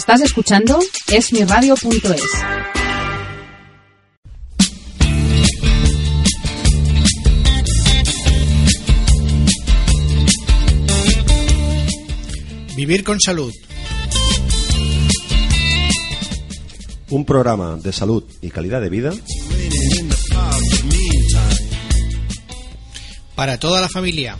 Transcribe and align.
Estás 0.00 0.22
escuchando 0.22 0.80
esmiradio.es. 1.08 2.22
Vivir 12.74 13.04
con 13.04 13.20
salud. 13.20 13.52
Un 17.10 17.26
programa 17.26 17.76
de 17.76 17.92
salud 17.92 18.24
y 18.40 18.48
calidad 18.48 18.80
de 18.80 18.88
vida 18.88 19.12
Para 23.34 23.60
toda 23.60 23.82
la 23.82 23.90
familia. 23.90 24.38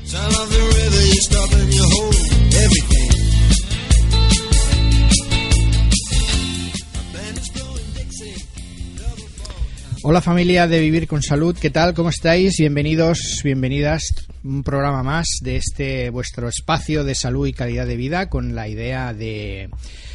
Hola 10.03 10.23
familia 10.23 10.67
de 10.67 10.81
Vivir 10.81 11.07
con 11.07 11.23
Salud, 11.23 11.55
¿qué 11.61 11.69
tal? 11.69 11.93
¿Cómo 11.93 12.09
estáis? 12.09 12.55
Bienvenidos, 12.59 13.43
bienvenidas. 13.45 14.15
Un 14.43 14.63
programa 14.63 15.03
más 15.03 15.27
de 15.43 15.57
este 15.57 16.09
vuestro 16.09 16.49
espacio 16.49 17.05
de 17.05 17.15
salud 17.15 17.47
y 17.47 17.53
calidad 17.53 17.87
de 17.87 17.97
vida 17.97 18.31
con 18.31 18.55
la 18.55 18.67
idea 18.67 19.13
de, 19.13 19.69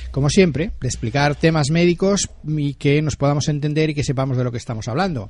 como 0.09 0.31
siempre, 0.31 0.71
de 0.81 0.87
explicar 0.87 1.35
temas 1.35 1.69
médicos 1.69 2.31
y 2.47 2.73
que 2.73 2.99
nos 3.03 3.15
podamos 3.15 3.47
entender 3.47 3.91
y 3.91 3.93
que 3.93 4.03
sepamos 4.03 4.37
de 4.37 4.43
lo 4.43 4.51
que 4.51 4.57
estamos 4.57 4.87
hablando 4.87 5.29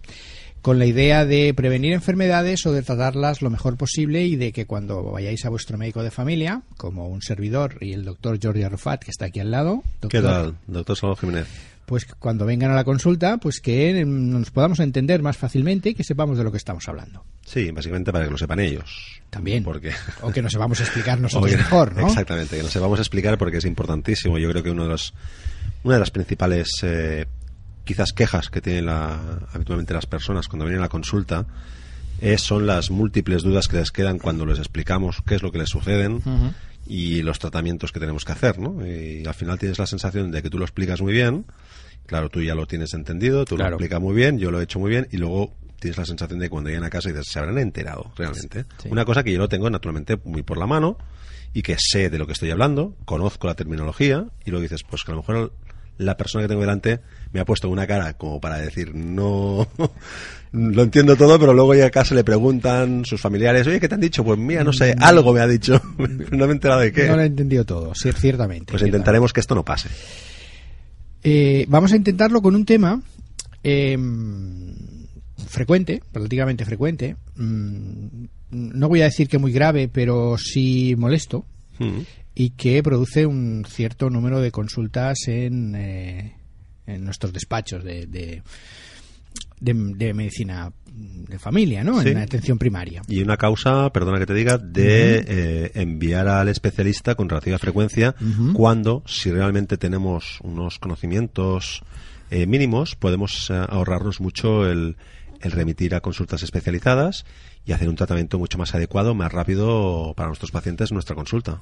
con 0.61 0.79
la 0.79 0.87
idea 0.87 1.25
de 1.25 1.53
prevenir 1.53 1.93
enfermedades 1.93 2.65
o 2.65 2.71
de 2.71 2.81
tratarlas 2.81 3.43
lo 3.43 3.51
mejor 3.51 3.77
posible 3.77 4.25
y 4.25 4.35
de 4.35 4.51
que 4.51 4.65
cuando 4.65 5.03
vayáis 5.03 5.45
a 5.45 5.49
vuestro 5.49 5.77
médico 5.77 6.01
de 6.01 6.09
familia, 6.09 6.63
como 6.77 7.07
un 7.07 7.21
servidor 7.21 7.77
y 7.81 7.93
el 7.93 8.03
doctor 8.03 8.39
Jordi 8.41 8.63
Arrufat, 8.63 9.03
que 9.03 9.11
está 9.11 9.25
aquí 9.25 9.41
al 9.41 9.51
lado. 9.51 9.83
Doctor, 10.01 10.09
¿Qué 10.09 10.21
tal, 10.21 10.55
doctor 10.65 10.97
Salvador 10.97 11.19
Jiménez? 11.19 11.47
Pues 11.85 12.05
cuando 12.05 12.45
vengan 12.45 12.71
a 12.71 12.75
la 12.75 12.83
consulta, 12.83 13.37
pues 13.37 13.59
que 13.59 14.03
nos 14.05 14.51
podamos 14.51 14.79
entender 14.79 15.21
más 15.21 15.37
fácilmente 15.37 15.89
y 15.89 15.93
que 15.93 16.03
sepamos 16.03 16.37
de 16.37 16.43
lo 16.43 16.51
que 16.51 16.57
estamos 16.57 16.87
hablando. 16.87 17.23
Sí, 17.45 17.69
básicamente 17.71 18.11
para 18.11 18.25
que 18.25 18.31
lo 18.31 18.37
sepan 18.37 18.59
ellos. 18.59 19.21
También. 19.29 19.63
Porque... 19.63 19.91
O 20.21 20.31
que 20.31 20.41
nos 20.41 20.51
sepamos 20.51 20.79
explicar 20.79 21.19
nosotros 21.21 21.51
mejor, 21.55 21.95
¿no? 21.95 22.07
Exactamente, 22.07 22.57
que 22.57 22.63
nos 22.63 22.71
sepamos 22.71 22.99
explicar 22.99 23.37
porque 23.37 23.57
es 23.57 23.65
importantísimo. 23.65 24.37
Yo 24.39 24.49
creo 24.49 24.63
que 24.63 24.71
uno 24.71 24.83
de 24.83 24.89
los, 24.89 25.13
una 25.83 25.95
de 25.95 25.99
las 25.99 26.11
principales 26.11 26.69
eh, 26.81 27.25
quizás 27.85 28.11
quejas 28.11 28.49
que 28.49 28.61
tienen 28.61 28.87
la, 28.87 29.47
habitualmente 29.53 29.93
las 29.93 30.07
personas 30.07 30.47
cuando 30.47 30.65
vienen 30.65 30.79
a 30.81 30.85
la 30.85 30.89
consulta 30.89 31.45
es, 32.19 32.41
son 32.41 32.65
las 32.65 32.89
múltiples 32.91 33.43
dudas 33.43 33.67
que 33.67 33.77
les 33.77 33.91
quedan 33.91 34.19
cuando 34.19 34.45
les 34.45 34.57
explicamos 34.57 35.17
qué 35.25 35.35
es 35.35 35.43
lo 35.43 35.51
que 35.51 35.59
les 35.59 35.69
suceden 35.69 36.21
y 36.85 37.21
los 37.21 37.39
tratamientos 37.39 37.91
que 37.91 37.99
tenemos 37.99 38.25
que 38.25 38.31
hacer, 38.31 38.59
¿no? 38.59 38.85
Y 38.85 39.25
al 39.25 39.33
final 39.33 39.57
tienes 39.57 39.79
la 39.79 39.87
sensación 39.87 40.31
de 40.31 40.41
que 40.41 40.49
tú 40.49 40.57
lo 40.57 40.65
explicas 40.65 41.01
muy 41.01 41.13
bien, 41.13 41.45
claro, 42.05 42.29
tú 42.29 42.41
ya 42.41 42.55
lo 42.55 42.67
tienes 42.67 42.93
entendido, 42.93 43.45
tú 43.45 43.57
lo 43.57 43.65
explicas 43.65 43.99
muy 43.99 44.15
bien, 44.15 44.37
yo 44.37 44.51
lo 44.51 44.59
he 44.59 44.63
hecho 44.63 44.79
muy 44.79 44.89
bien 44.89 45.07
y 45.11 45.17
luego 45.17 45.53
tienes 45.79 45.97
la 45.97 46.05
sensación 46.05 46.39
de 46.39 46.45
que 46.45 46.49
cuando 46.49 46.69
llegan 46.69 46.85
a 46.85 46.89
casa 46.89 47.09
y 47.09 47.11
dices, 47.11 47.27
se 47.31 47.39
habrán 47.39 47.57
enterado 47.57 48.11
realmente. 48.15 48.65
Una 48.89 49.05
cosa 49.05 49.23
que 49.23 49.31
yo 49.31 49.39
lo 49.39 49.49
tengo 49.49 49.69
naturalmente 49.69 50.17
muy 50.23 50.43
por 50.43 50.57
la 50.57 50.67
mano 50.67 50.97
y 51.53 51.61
que 51.61 51.75
sé 51.79 52.09
de 52.09 52.17
lo 52.17 52.27
que 52.27 52.33
estoy 52.33 52.51
hablando, 52.51 52.95
conozco 53.05 53.47
la 53.47 53.55
terminología 53.55 54.27
y 54.45 54.51
luego 54.51 54.63
dices, 54.63 54.83
pues 54.83 55.03
que 55.03 55.11
a 55.11 55.15
lo 55.15 55.21
mejor 55.21 55.53
la 55.97 56.17
persona 56.17 56.43
que 56.43 56.49
tengo 56.49 56.61
delante 56.61 56.99
me 57.31 57.39
ha 57.39 57.45
puesto 57.45 57.69
una 57.69 57.87
cara 57.87 58.13
como 58.13 58.39
para 58.39 58.57
decir, 58.57 58.93
no, 58.95 59.67
lo 60.51 60.83
entiendo 60.83 61.15
todo, 61.15 61.39
pero 61.39 61.53
luego 61.53 61.73
ya 61.75 61.87
a 61.87 61.91
casa 61.91 62.15
le 62.15 62.23
preguntan 62.23 63.05
sus 63.05 63.19
familiares, 63.19 63.67
oye, 63.67 63.79
¿qué 63.79 63.87
te 63.87 63.95
han 63.95 64.01
dicho? 64.01 64.23
Pues 64.23 64.37
mira, 64.37 64.63
no 64.63 64.73
sé, 64.73 64.95
algo 64.99 65.33
me 65.33 65.41
ha 65.41 65.47
dicho, 65.47 65.81
no 65.97 66.45
me 66.45 66.51
he 66.51 66.51
enterado 66.51 66.81
de 66.81 66.91
qué. 66.91 67.07
No 67.07 67.15
lo 67.15 67.21
he 67.21 67.27
entendido 67.27 67.65
todo, 67.65 67.93
sí, 67.95 68.11
ciertamente. 68.11 68.71
Pues 68.71 68.83
intentaremos 68.83 69.33
que 69.33 69.39
esto 69.39 69.55
no 69.55 69.63
pase. 69.63 69.89
Eh, 71.23 71.65
vamos 71.67 71.91
a 71.91 71.95
intentarlo 71.95 72.41
con 72.41 72.55
un 72.55 72.65
tema 72.65 73.01
eh, 73.63 73.97
frecuente, 75.47 76.03
prácticamente 76.11 76.65
frecuente. 76.65 77.15
Mm, 77.35 78.25
no 78.51 78.89
voy 78.89 79.01
a 79.01 79.05
decir 79.05 79.27
que 79.27 79.39
muy 79.39 79.51
grave, 79.51 79.89
pero 79.91 80.37
sí 80.37 80.95
molesto. 80.97 81.45
Mm 81.79 82.01
y 82.35 82.51
que 82.51 82.83
produce 82.83 83.25
un 83.25 83.65
cierto 83.67 84.09
número 84.09 84.41
de 84.41 84.51
consultas 84.51 85.17
en, 85.27 85.73
eh, 85.73 86.35
en 86.85 87.05
nuestros 87.05 87.31
despachos 87.31 87.83
de, 87.83 88.05
de, 88.05 88.43
de, 89.61 90.13
medicina 90.13 90.71
de 90.85 91.39
familia, 91.39 91.83
¿no? 91.83 92.01
En 92.01 92.13
la 92.15 92.23
atención 92.23 92.57
primaria. 92.57 93.01
Y 93.07 93.21
una 93.21 93.37
causa, 93.37 93.89
perdona 93.91 94.19
que 94.19 94.25
te 94.25 94.33
diga, 94.33 94.57
de 94.57 95.25
eh, 95.27 95.71
enviar 95.75 96.27
al 96.27 96.49
especialista 96.49 97.15
con 97.15 97.29
relativa 97.29 97.57
frecuencia 97.57 98.15
cuando, 98.53 99.01
si 99.05 99.31
realmente 99.31 99.77
tenemos 99.77 100.39
unos 100.41 100.77
conocimientos 100.77 101.83
eh, 102.31 102.45
mínimos, 102.47 102.95
podemos 102.95 103.49
ahorrarnos 103.49 104.19
mucho 104.19 104.69
el, 104.69 104.97
el 105.41 105.51
remitir 105.51 105.95
a 105.95 106.01
consultas 106.01 106.43
especializadas 106.43 107.25
y 107.65 107.73
hacer 107.73 107.89
un 107.89 107.95
tratamiento 107.95 108.37
mucho 108.37 108.57
más 108.57 108.75
adecuado, 108.75 109.15
más 109.15 109.31
rápido 109.31 110.13
para 110.15 110.27
nuestros 110.27 110.51
pacientes 110.51 110.91
en 110.91 110.95
nuestra 110.95 111.15
consulta. 111.15 111.59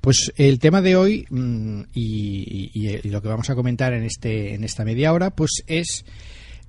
Pues 0.00 0.32
el 0.36 0.58
tema 0.58 0.82
de 0.82 0.96
hoy 0.96 1.26
mm, 1.30 1.82
y, 1.94 3.08
lo 3.08 3.22
que 3.22 3.28
vamos 3.28 3.48
a 3.50 3.54
comentar 3.54 3.92
en 3.92 4.04
este 4.04 4.54
en 4.54 4.64
esta 4.64 4.84
media 4.84 5.12
hora, 5.12 5.30
pues 5.30 5.62
es 5.66 6.04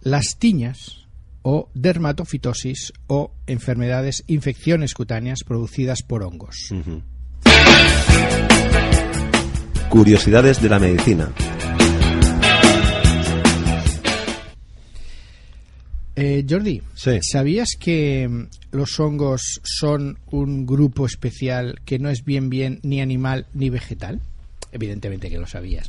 las 0.01 0.37
tiñas 0.37 1.07
o 1.41 1.69
dermatofitosis 1.73 2.93
o 3.07 3.33
enfermedades, 3.47 4.23
infecciones 4.27 4.93
cutáneas 4.93 5.39
producidas 5.45 6.01
por 6.01 6.23
hongos. 6.23 6.73
Curiosidades 9.89 10.61
de 10.61 10.69
la 10.69 10.79
medicina. 10.79 11.33
Eh, 16.21 16.45
Jordi, 16.47 16.81
¿sabías 17.21 17.77
que 17.79 18.27
mm, 18.27 18.47
los 18.75 18.99
hongos 18.99 19.61
son 19.63 20.19
un 20.31 20.65
grupo 20.65 21.05
especial 21.05 21.79
que 21.85 21.97
no 21.97 22.09
es 22.09 22.25
bien 22.25 22.49
bien 22.49 22.81
ni 22.83 22.99
animal 22.99 23.45
ni 23.53 23.69
vegetal? 23.69 24.19
Evidentemente 24.73 25.29
que 25.29 25.39
lo 25.39 25.47
sabías, 25.47 25.87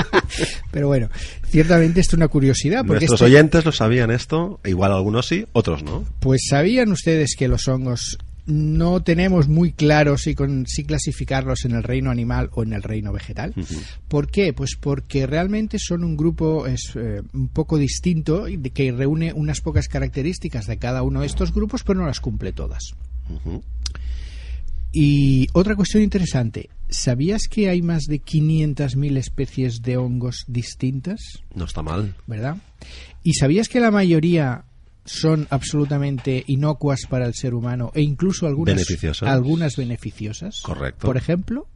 Pero 0.70 0.86
bueno, 0.88 1.10
ciertamente 1.46 2.00
esto 2.00 2.16
es 2.16 2.18
una 2.18 2.28
curiosidad. 2.28 2.82
Porque 2.86 3.06
Nuestros 3.06 3.28
oyentes 3.28 3.64
lo 3.66 3.72
sabían 3.72 4.10
esto, 4.10 4.58
igual 4.64 4.90
algunos 4.90 5.26
sí, 5.26 5.44
otros 5.52 5.82
no. 5.82 6.06
Pues 6.18 6.40
sabían 6.48 6.90
ustedes 6.90 7.36
que 7.36 7.46
los 7.46 7.68
hongos 7.68 8.18
no 8.46 9.02
tenemos 9.02 9.48
muy 9.48 9.72
claro 9.72 10.18
si, 10.18 10.34
si 10.66 10.84
clasificarlos 10.84 11.64
en 11.64 11.72
el 11.72 11.82
reino 11.82 12.10
animal 12.10 12.50
o 12.52 12.62
en 12.62 12.72
el 12.72 12.82
reino 12.82 13.12
vegetal. 13.12 13.54
¿Por 14.08 14.30
qué? 14.30 14.52
Pues 14.52 14.76
porque 14.78 15.26
realmente 15.26 15.78
son 15.78 16.04
un 16.04 16.16
grupo 16.16 16.66
es, 16.66 16.92
eh, 16.96 17.22
un 17.32 17.48
poco 17.48 17.78
distinto 17.78 18.46
que 18.74 18.92
reúne 18.92 19.32
unas 19.32 19.60
pocas 19.60 19.88
características 19.88 20.66
de 20.66 20.78
cada 20.78 21.02
uno 21.02 21.20
de 21.20 21.26
estos 21.26 21.52
grupos, 21.52 21.84
pero 21.84 22.00
no 22.00 22.06
las 22.06 22.20
cumple 22.20 22.52
todas. 22.52 22.94
Y 24.92 25.48
otra 25.52 25.74
cuestión 25.74 26.02
interesante, 26.02 26.68
¿sabías 26.90 27.42
que 27.48 27.70
hay 27.70 27.80
más 27.80 28.04
de 28.04 28.20
500.000 28.20 29.16
especies 29.16 29.82
de 29.82 29.96
hongos 29.96 30.44
distintas? 30.48 31.20
No 31.54 31.64
está 31.64 31.82
mal. 31.82 32.14
¿Verdad? 32.26 32.58
¿Y 33.22 33.34
sabías 33.34 33.68
que 33.68 33.80
la 33.80 33.90
mayoría 33.90 34.64
son 35.04 35.46
absolutamente 35.50 36.44
inocuas 36.46 37.06
para 37.08 37.26
el 37.26 37.34
ser 37.34 37.54
humano 37.54 37.90
e 37.94 38.02
incluso 38.02 38.46
algunas 38.46 38.76
beneficiosas. 38.76 39.28
algunas 39.28 39.76
beneficiosas. 39.76 40.60
Correcto. 40.62 41.06
Por 41.06 41.16
ejemplo, 41.16 41.66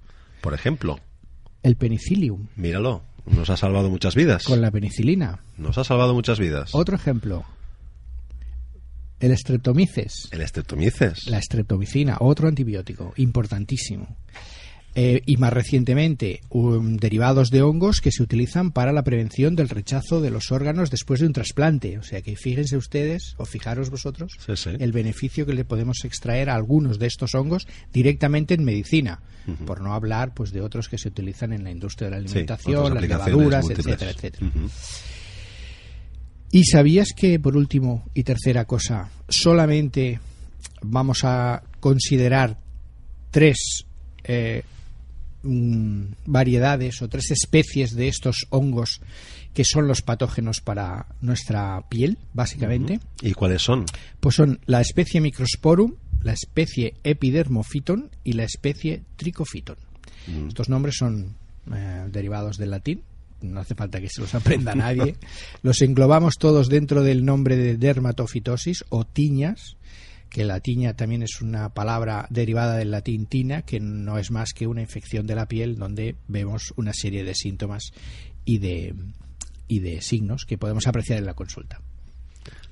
por 0.40 0.54
ejemplo, 0.54 0.98
el 1.62 1.76
penicillium. 1.76 2.48
Míralo, 2.56 3.02
nos 3.26 3.50
ha 3.50 3.56
salvado 3.56 3.90
muchas 3.90 4.14
vidas. 4.14 4.44
Con 4.44 4.60
la 4.60 4.70
penicilina. 4.70 5.40
Nos 5.56 5.78
ha 5.78 5.84
salvado 5.84 6.14
muchas 6.14 6.38
vidas. 6.38 6.74
Otro 6.74 6.96
ejemplo. 6.96 7.44
El 9.18 9.32
estreptomices. 9.32 10.28
El 10.30 10.42
estreptomices. 10.42 11.26
La 11.26 11.38
estreptomicina, 11.38 12.18
otro 12.20 12.48
antibiótico 12.48 13.14
importantísimo. 13.16 14.16
Eh, 14.98 15.22
y 15.26 15.36
más 15.36 15.52
recientemente 15.52 16.40
um, 16.48 16.96
derivados 16.96 17.50
de 17.50 17.60
hongos 17.60 18.00
que 18.00 18.10
se 18.10 18.22
utilizan 18.22 18.70
para 18.70 18.94
la 18.94 19.04
prevención 19.04 19.54
del 19.54 19.68
rechazo 19.68 20.22
de 20.22 20.30
los 20.30 20.50
órganos 20.52 20.90
después 20.90 21.20
de 21.20 21.26
un 21.26 21.34
trasplante. 21.34 21.98
O 21.98 22.02
sea 22.02 22.22
que 22.22 22.34
fíjense 22.34 22.78
ustedes, 22.78 23.34
o 23.36 23.44
fijaros 23.44 23.90
vosotros, 23.90 24.38
el 24.78 24.92
beneficio 24.92 25.44
que 25.44 25.52
le 25.52 25.66
podemos 25.66 26.02
extraer 26.06 26.48
a 26.48 26.54
algunos 26.54 26.98
de 26.98 27.08
estos 27.08 27.34
hongos 27.34 27.68
directamente 27.92 28.54
en 28.54 28.64
medicina, 28.64 29.20
por 29.66 29.82
no 29.82 29.92
hablar 29.92 30.32
pues 30.32 30.50
de 30.50 30.62
otros 30.62 30.88
que 30.88 30.96
se 30.96 31.08
utilizan 31.08 31.52
en 31.52 31.64
la 31.64 31.70
industria 31.70 32.06
de 32.06 32.10
la 32.12 32.16
alimentación, 32.16 32.94
las 32.94 33.02
levaduras, 33.02 33.68
etcétera, 33.68 34.12
etcétera. 34.12 34.50
¿Y 36.52 36.64
sabías 36.64 37.08
que, 37.14 37.38
por 37.38 37.54
último 37.54 38.06
y 38.14 38.22
tercera 38.22 38.64
cosa, 38.64 39.10
solamente 39.28 40.20
vamos 40.80 41.22
a 41.24 41.62
considerar 41.80 42.58
tres 43.30 43.84
eh, 44.24 44.62
Mm, 45.46 46.14
variedades 46.26 47.00
o 47.02 47.08
tres 47.08 47.30
especies 47.30 47.94
de 47.94 48.08
estos 48.08 48.46
hongos 48.50 49.00
que 49.54 49.64
son 49.64 49.86
los 49.86 50.02
patógenos 50.02 50.60
para 50.60 51.06
nuestra 51.20 51.88
piel, 51.88 52.18
básicamente. 52.34 53.00
¿Y 53.22 53.32
cuáles 53.32 53.62
son? 53.62 53.86
Pues 54.20 54.34
son 54.34 54.60
la 54.66 54.80
especie 54.80 55.20
Microsporum, 55.20 55.94
la 56.22 56.32
especie 56.32 56.94
Epidermophyton 57.04 58.10
y 58.24 58.32
la 58.32 58.44
especie 58.44 59.02
Trichophyton. 59.16 59.76
Estos 60.48 60.68
nombres 60.68 60.96
son 60.98 61.36
eh, 61.72 62.08
derivados 62.10 62.58
del 62.58 62.70
latín, 62.70 63.02
no 63.40 63.60
hace 63.60 63.76
falta 63.76 64.00
que 64.00 64.08
se 64.08 64.20
los 64.20 64.34
aprenda 64.34 64.74
nadie, 64.74 65.16
los 65.62 65.80
englobamos 65.82 66.34
todos 66.38 66.68
dentro 66.68 67.02
del 67.02 67.24
nombre 67.24 67.56
de 67.56 67.76
dermatofitosis 67.76 68.84
o 68.88 69.04
tiñas, 69.04 69.76
que 70.36 70.44
la 70.44 70.60
tiña 70.60 70.92
también 70.92 71.22
es 71.22 71.40
una 71.40 71.70
palabra 71.70 72.26
derivada 72.28 72.76
del 72.76 72.90
latín 72.90 73.24
tina, 73.24 73.62
que 73.62 73.80
no 73.80 74.18
es 74.18 74.30
más 74.30 74.52
que 74.52 74.66
una 74.66 74.82
infección 74.82 75.26
de 75.26 75.34
la 75.34 75.48
piel 75.48 75.76
donde 75.76 76.14
vemos 76.28 76.74
una 76.76 76.92
serie 76.92 77.24
de 77.24 77.34
síntomas 77.34 77.84
y 78.44 78.58
de, 78.58 78.94
y 79.66 79.78
de 79.80 80.02
signos 80.02 80.44
que 80.44 80.58
podemos 80.58 80.86
apreciar 80.86 81.18
en 81.20 81.24
la 81.24 81.32
consulta. 81.32 81.80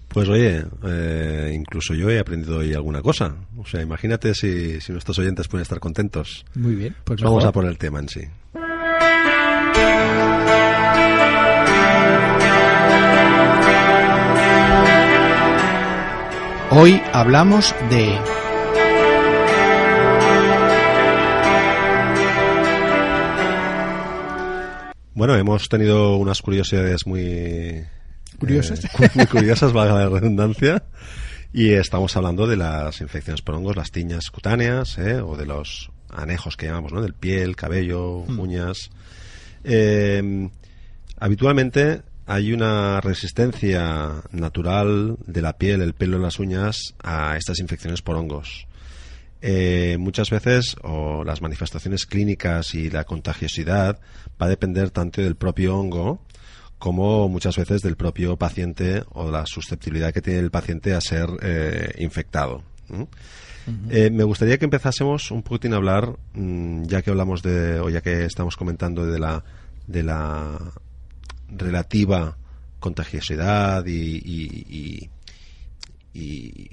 Pues 0.09 0.29
oye, 0.29 0.63
eh, 0.87 1.53
incluso 1.55 1.95
yo 1.95 2.11
he 2.11 2.19
aprendido 2.19 2.59
hoy 2.59 2.75
alguna 2.75 3.01
cosa. 3.01 3.35
O 3.57 3.65
sea, 3.65 3.81
imagínate 3.81 4.35
si, 4.35 4.79
si 4.83 4.93
nuestros 4.93 5.19
oyentes 5.19 5.49
pueden 5.49 5.63
estar 5.63 5.81
contentos. 5.81 6.45
Muy 6.55 6.75
bien, 6.75 6.95
pues 7.03 7.23
Vamos 7.23 7.45
mejor. 7.45 7.49
a 7.49 7.53
por 7.53 7.65
el 7.65 7.79
tema 7.79 8.01
en 8.01 8.11
sí. 8.11 8.21
Hoy 16.71 17.01
hablamos 17.13 17.75
de 17.91 18.19
Bueno, 25.15 25.37
hemos 25.37 25.69
tenido 25.69 26.17
unas 26.17 26.43
curiosidades 26.43 27.07
muy... 27.07 27.85
¿Curiosas? 28.39 28.85
eh, 28.85 28.89
muy 29.15 29.27
curiosas, 29.27 29.73
valga 29.73 29.95
la 29.95 30.09
redundancia. 30.09 30.83
Y 31.53 31.73
estamos 31.73 32.17
hablando 32.17 32.49
de 32.49 32.57
las 32.57 33.01
infecciones 33.01 33.41
por 33.41 33.55
hongos, 33.55 33.77
las 33.77 33.93
tiñas 33.93 34.29
cutáneas, 34.31 34.99
¿eh? 34.99 35.21
o 35.21 35.37
de 35.37 35.47
los 35.47 35.91
anejos 36.11 36.57
que 36.57 36.67
llamamos, 36.67 36.93
¿no? 36.93 37.01
Del 37.01 37.15
piel, 37.15 37.55
cabello, 37.55 38.25
Hmm. 38.27 38.41
uñas. 38.41 38.91
Eh, 39.63 40.49
habitualmente 41.21 42.03
hay 42.27 42.53
una 42.53 43.01
resistencia 43.01 44.23
natural 44.33 45.17
de 45.27 45.43
la 45.43 45.59
piel, 45.59 45.83
el 45.83 45.95
pelo, 45.95 46.19
las 46.19 46.39
uñas 46.39 46.95
a 47.03 47.37
estas 47.37 47.59
infecciones 47.61 48.03
por 48.03 48.17
hongos. 48.17 48.67
Eh, 49.43 49.97
muchas 49.99 50.31
veces 50.31 50.75
o 50.83 51.23
las 51.23 51.43
manifestaciones 51.43 52.07
clínicas 52.07 52.75
y 52.75 52.89
la 52.89 53.05
contagiosidad 53.05 53.99
va 54.41 54.47
a 54.47 54.49
depender 54.49 54.91
tanto 54.91 55.21
del 55.21 55.37
propio 55.37 55.77
hongo 55.77 56.23
como 56.79 57.29
muchas 57.29 57.57
veces 57.57 57.83
del 57.83 57.97
propio 57.97 58.37
paciente 58.37 59.05
o 59.11 59.31
la 59.31 59.45
susceptibilidad 59.45 60.15
que 60.15 60.23
tiene 60.23 60.41
el 60.41 60.51
paciente 60.51 60.95
a 60.95 61.01
ser 61.01 61.29
eh, 61.43 61.95
infectado. 61.99 62.63
Eh, 63.91 64.11
me 64.11 64.25
gustaría 64.25 64.59
que 64.59 64.65
empezásemos 64.65 65.31
un 65.31 65.43
poquitín 65.43 65.73
a 65.73 65.77
hablar, 65.77 66.17
mm, 66.35 66.85
ya 66.85 67.03
que 67.03 67.11
hablamos 67.11 67.43
de, 67.43 67.81
o 67.81 67.89
ya 67.89 68.03
que 68.03 68.25
estamos 68.25 68.57
comentando 68.57 69.07
de 69.07 69.19
la, 69.19 69.45
de 69.87 70.03
la 70.03 70.59
relativa 71.57 72.37
contagiosidad 72.81 73.85
y, 73.87 75.09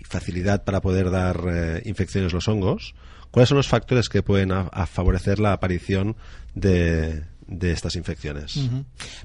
facilidad 0.07 0.63
para 0.63 0.81
poder 0.81 1.09
dar 1.09 1.41
eh, 1.51 1.81
infecciones 1.85 2.31
los 2.33 2.47
hongos, 2.47 2.93
¿cuáles 3.31 3.49
son 3.49 3.57
los 3.57 3.67
factores 3.67 4.07
que 4.09 4.21
pueden 4.21 4.51
a- 4.51 4.85
favorecer 4.85 5.39
la 5.39 5.53
aparición 5.53 6.15
de, 6.53 7.23
de 7.47 7.71
estas 7.71 7.95
infecciones? 7.95 8.59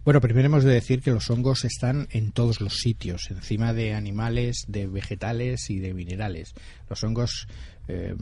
Bueno, 0.04 0.20
primero 0.22 0.46
hemos 0.46 0.64
de 0.64 0.72
decir 0.72 1.02
que 1.02 1.10
los 1.10 1.28
hongos 1.28 1.64
están 1.66 2.08
en 2.12 2.32
todos 2.32 2.60
los 2.62 2.78
sitios, 2.78 3.30
encima 3.30 3.74
de 3.74 3.94
animales, 3.94 4.64
de 4.68 4.86
vegetales 4.86 5.68
y 5.68 5.80
de 5.80 5.92
minerales. 5.92 6.54
Los 6.88 7.02
hongos. 7.04 7.46
eh, 7.88 8.14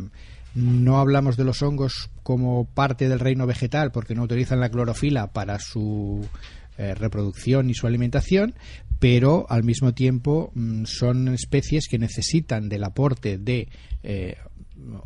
no 0.56 0.98
hablamos 1.00 1.36
de 1.36 1.42
los 1.42 1.62
hongos 1.62 2.10
como 2.22 2.64
parte 2.64 3.08
del 3.08 3.18
reino 3.18 3.44
vegetal 3.44 3.90
porque 3.90 4.14
no 4.14 4.22
utilizan 4.22 4.60
la 4.60 4.68
clorofila 4.68 5.32
para 5.32 5.58
su 5.58 6.28
eh, 6.76 6.94
reproducción 6.94 7.70
y 7.70 7.74
su 7.74 7.86
alimentación, 7.86 8.54
pero 8.98 9.46
al 9.48 9.64
mismo 9.64 9.94
tiempo 9.94 10.50
mm, 10.54 10.84
son 10.84 11.28
especies 11.28 11.88
que 11.88 11.98
necesitan 11.98 12.68
del 12.68 12.84
aporte 12.84 13.38
de 13.38 13.68
eh, 14.02 14.36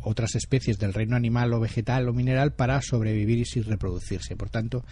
otras 0.01 0.35
especies 0.35 0.79
del 0.79 0.93
reino 0.93 1.15
animal 1.15 1.53
o 1.53 1.59
vegetal 1.59 2.07
o 2.09 2.13
mineral 2.13 2.53
para 2.53 2.81
sobrevivir 2.81 3.39
y 3.39 3.61
reproducirse. 3.61 4.35
Por 4.35 4.49
tanto, 4.49 4.83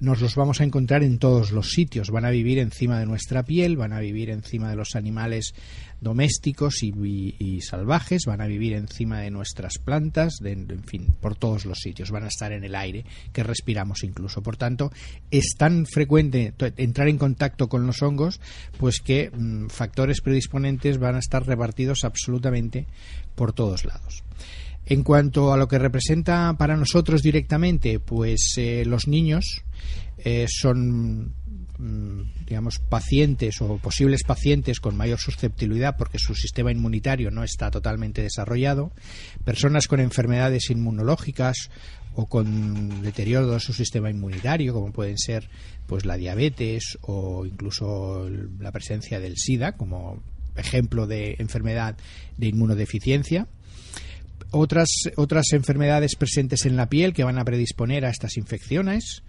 nos 0.00 0.20
los 0.20 0.34
vamos 0.34 0.60
a 0.60 0.64
encontrar 0.64 1.02
en 1.02 1.18
todos 1.18 1.52
los 1.52 1.70
sitios. 1.70 2.10
Van 2.10 2.24
a 2.24 2.30
vivir 2.30 2.58
encima 2.58 2.98
de 2.98 3.06
nuestra 3.06 3.44
piel, 3.44 3.76
van 3.76 3.92
a 3.92 4.00
vivir 4.00 4.30
encima 4.30 4.68
de 4.70 4.76
los 4.76 4.96
animales 4.96 5.54
domésticos 6.00 6.82
y, 6.82 7.60
salvajes, 7.62 8.24
van 8.26 8.40
a 8.40 8.46
vivir 8.46 8.74
encima 8.74 9.20
de 9.20 9.30
nuestras 9.30 9.78
plantas, 9.78 10.34
en 10.44 10.84
fin, 10.84 11.14
por 11.20 11.36
todos 11.36 11.64
los 11.64 11.78
sitios. 11.78 12.10
Van 12.10 12.24
a 12.24 12.28
estar 12.28 12.52
en 12.52 12.64
el 12.64 12.74
aire, 12.74 13.04
que 13.32 13.42
respiramos 13.42 14.04
incluso. 14.04 14.42
Por 14.42 14.56
tanto, 14.56 14.92
es 15.30 15.54
tan 15.56 15.86
frecuente 15.86 16.52
entrar 16.76 17.08
en 17.08 17.18
contacto 17.18 17.68
con 17.68 17.86
los 17.86 18.02
hongos, 18.02 18.40
pues 18.78 19.00
que 19.00 19.30
mm, 19.30 19.68
factores 19.68 20.20
predisponentes 20.20 20.98
van 20.98 21.14
a 21.14 21.20
estar 21.20 21.46
repartidos 21.46 22.04
absolutamente 22.04 22.86
por 23.34 23.52
todos 23.52 23.84
lados. 23.84 24.24
En 24.86 25.02
cuanto 25.02 25.52
a 25.52 25.56
lo 25.56 25.66
que 25.66 25.78
representa 25.78 26.54
para 26.58 26.76
nosotros 26.76 27.22
directamente, 27.22 28.00
pues 28.00 28.54
eh, 28.58 28.84
los 28.84 29.08
niños 29.08 29.64
eh, 30.18 30.46
son, 30.48 31.34
mm, 31.78 32.44
digamos, 32.46 32.80
pacientes 32.80 33.62
o 33.62 33.78
posibles 33.78 34.24
pacientes 34.24 34.80
con 34.80 34.96
mayor 34.96 35.18
susceptibilidad 35.18 35.96
porque 35.96 36.18
su 36.18 36.34
sistema 36.34 36.70
inmunitario 36.70 37.30
no 37.30 37.44
está 37.44 37.70
totalmente 37.70 38.22
desarrollado, 38.22 38.92
personas 39.44 39.88
con 39.88 40.00
enfermedades 40.00 40.68
inmunológicas 40.68 41.70
o 42.14 42.26
con 42.26 43.02
deterioro 43.02 43.50
de 43.50 43.60
su 43.60 43.72
sistema 43.72 44.10
inmunitario, 44.10 44.74
como 44.74 44.92
pueden 44.92 45.18
ser 45.18 45.48
pues 45.86 46.04
la 46.04 46.16
diabetes 46.16 46.98
o 47.02 47.46
incluso 47.46 48.28
la 48.60 48.70
presencia 48.70 49.18
del 49.18 49.36
SIDA 49.36 49.72
como 49.72 50.22
ejemplo 50.56 51.06
de 51.06 51.36
enfermedad 51.38 51.96
de 52.36 52.46
inmunodeficiencia 52.46 53.48
otras, 54.54 54.88
otras 55.16 55.52
enfermedades 55.52 56.16
presentes 56.16 56.64
en 56.66 56.76
la 56.76 56.88
piel 56.88 57.12
que 57.12 57.24
van 57.24 57.38
a 57.38 57.44
predisponer 57.44 58.04
a 58.04 58.10
estas 58.10 58.36
infecciones. 58.36 59.22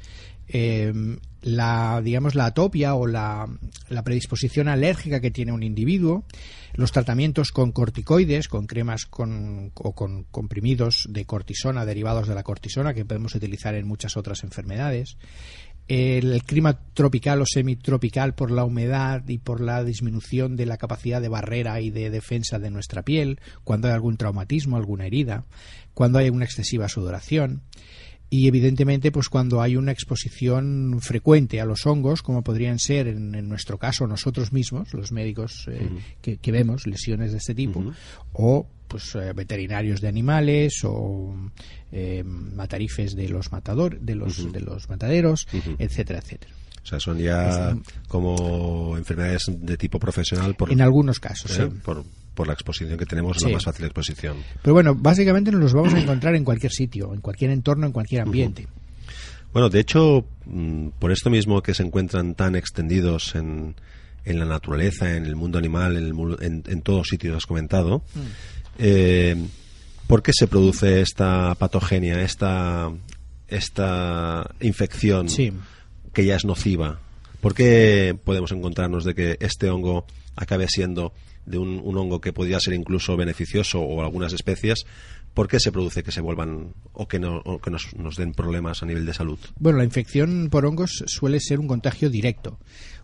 eh, 0.47 0.93
la 1.41 2.01
digamos 2.03 2.33
la 2.33 2.47
atopia 2.47 2.95
o 2.95 3.05
la, 3.05 3.47
la 3.89 4.03
predisposición 4.03 4.67
alérgica 4.67 5.19
que 5.19 5.31
tiene 5.31 5.51
un 5.51 5.61
individuo, 5.61 6.25
los 6.73 6.91
tratamientos 6.91 7.51
con 7.51 7.71
corticoides, 7.71 8.47
con 8.47 8.65
cremas 8.65 9.05
con, 9.05 9.71
o 9.75 9.93
con 9.93 10.23
comprimidos 10.25 11.07
de 11.09 11.25
cortisona 11.25 11.85
derivados 11.85 12.27
de 12.27 12.35
la 12.35 12.43
cortisona 12.43 12.93
que 12.93 13.05
podemos 13.05 13.35
utilizar 13.35 13.75
en 13.75 13.87
muchas 13.87 14.17
otras 14.17 14.43
enfermedades, 14.43 15.17
el 15.87 16.43
clima 16.43 16.79
tropical 16.93 17.41
o 17.41 17.45
semitropical 17.45 18.33
por 18.33 18.51
la 18.51 18.63
humedad 18.63 19.27
y 19.27 19.37
por 19.37 19.61
la 19.61 19.83
disminución 19.83 20.55
de 20.55 20.65
la 20.65 20.77
capacidad 20.77 21.21
de 21.21 21.29
barrera 21.29 21.79
y 21.81 21.91
de 21.91 22.09
defensa 22.09 22.57
de 22.57 22.71
nuestra 22.71 23.03
piel, 23.03 23.39
cuando 23.63 23.87
hay 23.87 23.93
algún 23.93 24.17
traumatismo, 24.17 24.77
alguna 24.77 25.05
herida, 25.05 25.45
cuando 25.93 26.19
hay 26.19 26.29
una 26.29 26.45
excesiva 26.45 26.89
sudoración 26.89 27.61
y 28.29 28.47
evidentemente 28.47 29.11
pues 29.11 29.29
cuando 29.29 29.61
hay 29.61 29.75
una 29.75 29.91
exposición 29.91 30.99
frecuente 30.99 31.61
a 31.61 31.65
los 31.65 31.85
hongos 31.85 32.23
como 32.23 32.43
podrían 32.43 32.79
ser 32.79 33.07
en, 33.07 33.35
en 33.35 33.47
nuestro 33.47 33.77
caso 33.77 34.07
nosotros 34.07 34.51
mismos 34.51 34.93
los 34.93 35.11
médicos 35.11 35.67
eh, 35.71 35.89
que, 36.21 36.37
que 36.37 36.51
vemos 36.51 36.87
lesiones 36.87 37.31
de 37.31 37.37
este 37.37 37.53
tipo 37.53 37.83
o 38.33 38.67
pues 38.87 39.15
eh, 39.15 39.33
veterinarios 39.33 40.01
de 40.01 40.07
animales 40.07 40.81
o 40.83 41.33
eh, 41.91 42.23
matarifes 42.23 43.15
de 43.15 43.29
los 43.29 43.51
matador 43.51 43.99
de 43.99 44.15
los 44.15 44.51
de 44.51 44.59
los 44.61 44.89
mataderos 44.89 45.47
etcétera 45.79 46.19
etcétera 46.19 46.53
O 46.83 46.85
sea, 46.87 46.99
son 46.99 47.17
ya 47.17 47.75
como 48.07 48.95
enfermedades 48.97 49.43
de 49.47 49.77
tipo 49.77 49.97
profesional 49.99 50.55
por, 50.55 50.71
en 50.71 50.81
algunos 50.81 51.19
casos 51.19 51.51
¿eh? 51.59 51.69
sí. 51.71 51.79
por, 51.83 52.03
por 52.33 52.47
la 52.47 52.53
exposición 52.53 52.97
que 52.97 53.05
tenemos, 53.05 53.37
Sí. 53.39 53.47
la 53.47 53.53
más 53.53 53.63
fácil 53.65 53.85
exposición. 53.85 54.37
pero 54.61 54.73
bueno 54.73 54.93
básicamente 54.95 55.51
nos 55.51 55.61
los 55.61 55.73
vamos 55.73 55.93
a 55.93 55.99
encontrar 55.99 56.35
en 56.35 56.43
cualquier 56.43 56.71
sitio 56.71 57.13
en 57.13 57.21
cualquier 57.21 57.51
entorno 57.51 57.85
en 57.87 57.91
cualquier 57.91 58.21
ambiente 58.21 58.67
Bueno, 59.53 59.69
de 59.69 59.79
hecho, 59.79 60.25
mm, 60.45 60.89
por 60.99 61.11
esto 61.13 61.29
mismo 61.29 61.61
que 61.61 61.73
se 61.73 61.81
encuentran 61.83 62.35
tan 62.35 62.55
extendidos 62.57 63.35
en, 63.35 63.75
en 64.25 64.39
la 64.39 64.43
naturaleza, 64.45 65.15
en 65.15 65.25
el 65.25 65.37
mundo 65.37 65.57
animal, 65.57 65.95
en, 65.95 66.03
el 66.07 66.13
en, 66.41 66.63
en 66.67 66.81
todos 66.81 67.07
sitios, 67.07 67.37
has 67.37 67.45
comentado, 67.45 68.03
eh, 68.77 69.35
¿por 70.07 70.23
qué 70.23 70.31
se 70.33 70.47
produce 70.47 71.01
esta 71.01 71.55
patogenia, 71.55 72.21
esta, 72.21 72.91
esta 73.47 74.49
infección 74.61 75.29
Sí. 75.29 75.53
que 76.13 76.25
ya 76.25 76.35
es 76.35 76.45
nociva? 76.45 76.99
¿Por 77.41 77.53
qué 77.53 78.17
podemos 78.23 78.51
encontrarnos 78.51 79.03
de 79.03 79.13
que 79.13 79.37
este 79.39 79.69
hongo 79.69 80.05
acabe 80.35 80.67
siendo 80.67 81.13
de 81.45 81.59
un, 81.59 81.79
un 81.83 81.97
hongo 81.97 82.19
que 82.19 82.33
podría 82.33 82.59
ser 82.59 82.73
incluso 82.73 83.15
beneficioso 83.17 83.79
o 83.81 84.01
algunas 84.03 84.33
especies? 84.33 84.85
¿Por 85.35 85.47
qué 85.49 85.59
se 85.59 85.71
produce 85.71 86.01
que 86.01 86.11
se 86.13 86.21
vuelvan 86.21 86.73
o 86.93 87.07
que, 87.07 87.19
no, 87.19 87.41
o 87.43 87.59
que 87.59 87.69
nos, 87.69 87.93
nos 87.97 88.15
den 88.15 88.31
problemas 88.31 88.81
a 88.81 88.85
nivel 88.85 89.05
de 89.05 89.13
salud? 89.13 89.37
Bueno, 89.59 89.79
la 89.79 89.83
infección 89.83 90.47
por 90.49 90.65
hongos 90.65 91.03
suele 91.07 91.39
ser 91.41 91.59
un 91.59 91.67
contagio 91.67 92.09
directo, 92.09 92.57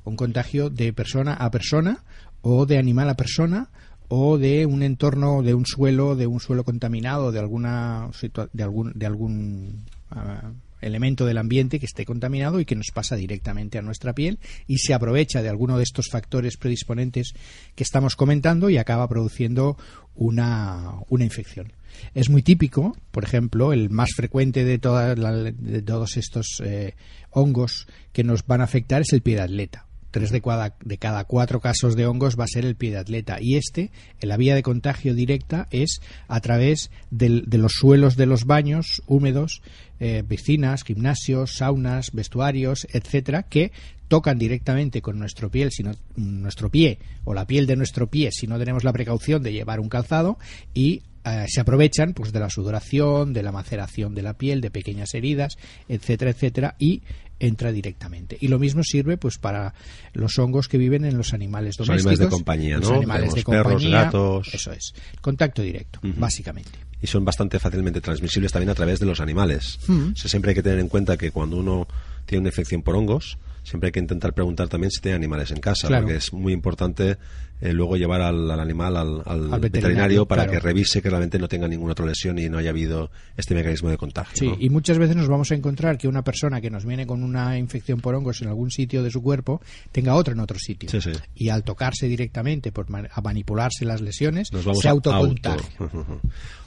un 0.06 0.16
contagio 0.16 0.70
de 0.70 0.94
persona 0.94 1.34
a 1.34 1.52
persona 1.52 2.04
o 2.42 2.66
de 2.66 2.78
animal 2.78 3.10
a 3.10 3.16
persona 3.18 3.70
o 4.14 4.38
de 4.38 4.66
un 4.66 4.84
entorno, 4.84 5.42
de 5.42 5.54
un 5.54 5.66
suelo, 5.66 6.18
de 6.18 6.28
un 6.28 6.42
suelo 6.42 6.66
contaminado, 6.66 7.32
de 7.32 7.40
alguna 7.40 8.10
de 8.52 8.64
algún 8.64 8.92
de 8.94 9.06
algún 9.06 9.86
ah, 10.10 10.52
elemento 10.82 11.26
del 11.26 11.38
ambiente 11.38 11.80
que 11.80 11.86
esté 11.86 12.06
contaminado 12.06 12.60
y 12.60 12.66
que 12.66 12.76
nos 12.76 12.88
pasa 12.94 13.16
directamente 13.16 13.78
a 13.78 13.82
nuestra 13.82 14.12
piel 14.12 14.38
y 14.68 14.80
se 14.80 14.94
aprovecha 14.94 15.42
de 15.42 15.48
alguno 15.48 15.78
de 15.78 15.84
estos 15.84 16.10
factores 16.12 16.58
predisponentes 16.58 17.32
que 17.74 17.84
estamos 17.84 18.18
comentando 18.18 18.70
y 18.70 18.78
acaba 18.78 19.08
produciendo 19.08 19.78
una, 20.16 20.92
una 21.08 21.24
infección. 21.24 21.72
Es 22.14 22.30
muy 22.30 22.42
típico, 22.42 22.98
por 23.12 23.24
ejemplo, 23.24 23.72
el 23.72 23.90
más 23.90 24.10
frecuente 24.14 24.66
de, 24.66 24.78
de 24.78 25.82
todos 25.84 26.18
estos 26.18 26.62
eh, 26.66 26.96
hongos 27.30 27.88
que 28.12 28.26
nos 28.26 28.46
van 28.46 28.60
a 28.60 28.66
afectar 28.66 29.04
es 29.04 29.14
el 29.14 29.22
pie 29.22 29.36
de 29.36 29.44
atleta 29.44 29.86
tres 30.12 30.30
de 30.30 30.42
cada, 30.42 30.76
de 30.84 30.98
cada 30.98 31.24
cuatro 31.24 31.60
casos 31.60 31.96
de 31.96 32.06
hongos 32.06 32.38
va 32.40 32.44
a 32.44 32.48
ser 32.48 32.66
el 32.66 32.76
pie 32.76 32.92
de 32.92 32.98
atleta. 32.98 33.38
Y 33.42 33.56
este, 33.56 33.92
en 34.20 34.30
la 34.30 34.38
vía 34.38 34.56
de 34.56 34.64
contagio 34.64 35.16
directa, 35.16 35.68
es 35.72 36.02
a 36.28 36.40
través 36.42 36.92
de 37.10 37.58
los 37.58 37.74
suelos 37.74 38.16
de 38.18 38.26
los 38.26 38.46
baños 38.46 39.02
húmedos, 39.08 39.62
eh, 40.00 40.24
piscinas, 40.28 40.84
gimnasios, 40.84 41.56
saunas, 41.56 42.12
vestuarios, 42.12 42.88
etcétera, 42.92 43.44
que 43.44 43.72
tocan 44.08 44.38
directamente 44.38 45.02
con 45.02 45.18
nuestro 45.18 45.50
piel, 45.50 45.72
sino 45.72 45.94
nuestro 46.18 46.70
pie 46.70 47.00
o 47.24 47.34
la 47.34 47.48
piel 47.48 47.66
de 47.66 47.78
nuestro 47.78 48.08
pie, 48.08 48.30
si 48.32 48.46
no 48.46 48.60
tenemos 48.60 48.84
la 48.84 48.92
precaución 48.92 49.42
de 49.42 49.54
llevar 49.54 49.80
un 49.80 49.88
calzado 49.88 50.38
y 50.74 51.04
eh, 51.24 51.46
se 51.48 51.62
aprovechan 51.62 52.14
pues 52.14 52.34
de 52.34 52.40
la 52.40 52.50
sudoración, 52.50 53.32
de 53.32 53.44
la 53.44 53.52
maceración 53.52 54.16
de 54.16 54.24
la 54.24 54.34
piel, 54.34 54.60
de 54.60 54.72
pequeñas 54.72 55.14
heridas, 55.14 55.58
etcétera, 55.88 56.32
etcétera, 56.32 56.76
y 56.78 57.04
entra 57.46 57.72
directamente. 57.72 58.38
Y 58.40 58.48
lo 58.48 58.60
mismo 58.60 58.84
sirve 58.84 59.18
pues 59.18 59.38
para 59.38 59.74
los 60.14 60.38
hongos 60.40 60.68
que 60.68 60.78
viven 60.78 61.06
en 61.06 61.18
los 61.18 61.34
animales 61.34 61.76
domésticos. 61.78 61.88
Los 61.88 62.00
animales 62.06 62.20
de 62.20 62.28
compañía, 62.30 62.76
¿no? 62.76 62.82
Los 62.82 62.92
animales 62.92 63.34
de 63.34 63.44
perros, 63.44 63.74
compañía. 63.74 64.04
gatos. 64.04 64.54
Eso 64.54 64.72
es. 64.72 64.94
Contacto 65.22 65.62
directo, 65.62 66.00
básicamente. 66.18 66.72
Y 67.02 67.08
son 67.08 67.26
bastante 67.26 67.58
fácilmente 67.60 68.00
transmisibles 68.00 68.52
también 68.52 68.70
a 68.70 68.76
través 68.76 69.00
de 69.00 69.06
los 69.08 69.20
animales. 69.22 69.80
O 69.90 70.16
sea, 70.16 70.30
siempre 70.30 70.50
hay 70.52 70.56
que 70.56 70.64
tener 70.64 70.80
en 70.80 70.88
cuenta 70.88 71.18
que 71.18 71.32
cuando 71.32 71.58
uno 71.58 71.88
tiene 72.26 72.42
una 72.42 72.50
infección 72.50 72.84
por 72.84 72.96
hongos, 72.96 73.40
siempre 73.64 73.88
hay 73.88 73.92
que 73.92 74.00
intentar 74.00 74.34
preguntar 74.34 74.68
también 74.70 74.92
si 74.92 75.02
tiene 75.02 75.16
animales 75.16 75.50
en 75.52 75.60
casa, 75.60 75.88
Claro. 75.88 76.04
porque 76.06 76.18
es 76.18 76.32
muy 76.32 76.54
importante 76.54 77.18
eh, 77.62 77.74
luego 77.74 77.96
llevar 77.96 78.22
al, 78.22 78.50
al 78.52 78.60
animal 78.60 78.98
al, 78.98 79.22
al 79.26 79.54
Al 79.54 79.60
veterinario, 79.62 80.26
para 80.26 80.44
claro. 80.44 80.60
que 80.60 80.60
revise 80.60 81.02
que 81.02 81.10
realmente 81.10 81.40
no 81.40 81.48
tenga 81.48 81.68
ninguna 81.68 81.94
otra 81.94 82.06
lesión 82.06 82.38
y 82.40 82.50
no 82.50 82.58
haya 82.58 82.72
habido 82.72 83.12
este 83.38 83.56
mecanismo 83.56 83.90
de 83.90 83.98
contagio. 83.98 84.34
Sí, 84.36 84.48
¿no? 84.48 84.58
y 84.60 84.70
muchas 84.70 84.98
veces 84.98 85.16
nos 85.16 85.28
vamos 85.28 85.52
a 85.52 85.56
encontrar 85.56 85.98
que 85.98 86.08
una 86.08 86.24
persona 86.24 86.60
que 86.60 86.70
nos 86.70 86.86
viene 86.86 87.06
con 87.08 87.24
una 87.24 87.58
infección 87.58 88.02
por 88.02 88.16
hongos 88.16 88.42
en 88.42 88.48
algún 88.50 88.72
sitio 88.72 89.04
de 89.04 89.12
su 89.12 89.22
cuerpo 89.22 89.62
tenga 89.92 90.16
otra 90.16 90.34
en 90.34 90.40
otro 90.40 90.58
sitio. 90.60 90.90
Sí, 90.90 91.00
sí. 91.02 91.12
Y 91.36 91.50
al 91.50 91.64
tocarse 91.64 92.08
directamente, 92.08 92.72
por 92.72 92.88
a 92.92 93.22
manipularse 93.22 93.86
las 93.86 94.02
lesiones, 94.02 94.52
Nos 94.52 94.66
vamos 94.66 94.82
se 94.82 94.90
autocontagia. 94.90 95.70
auto. 95.80 96.20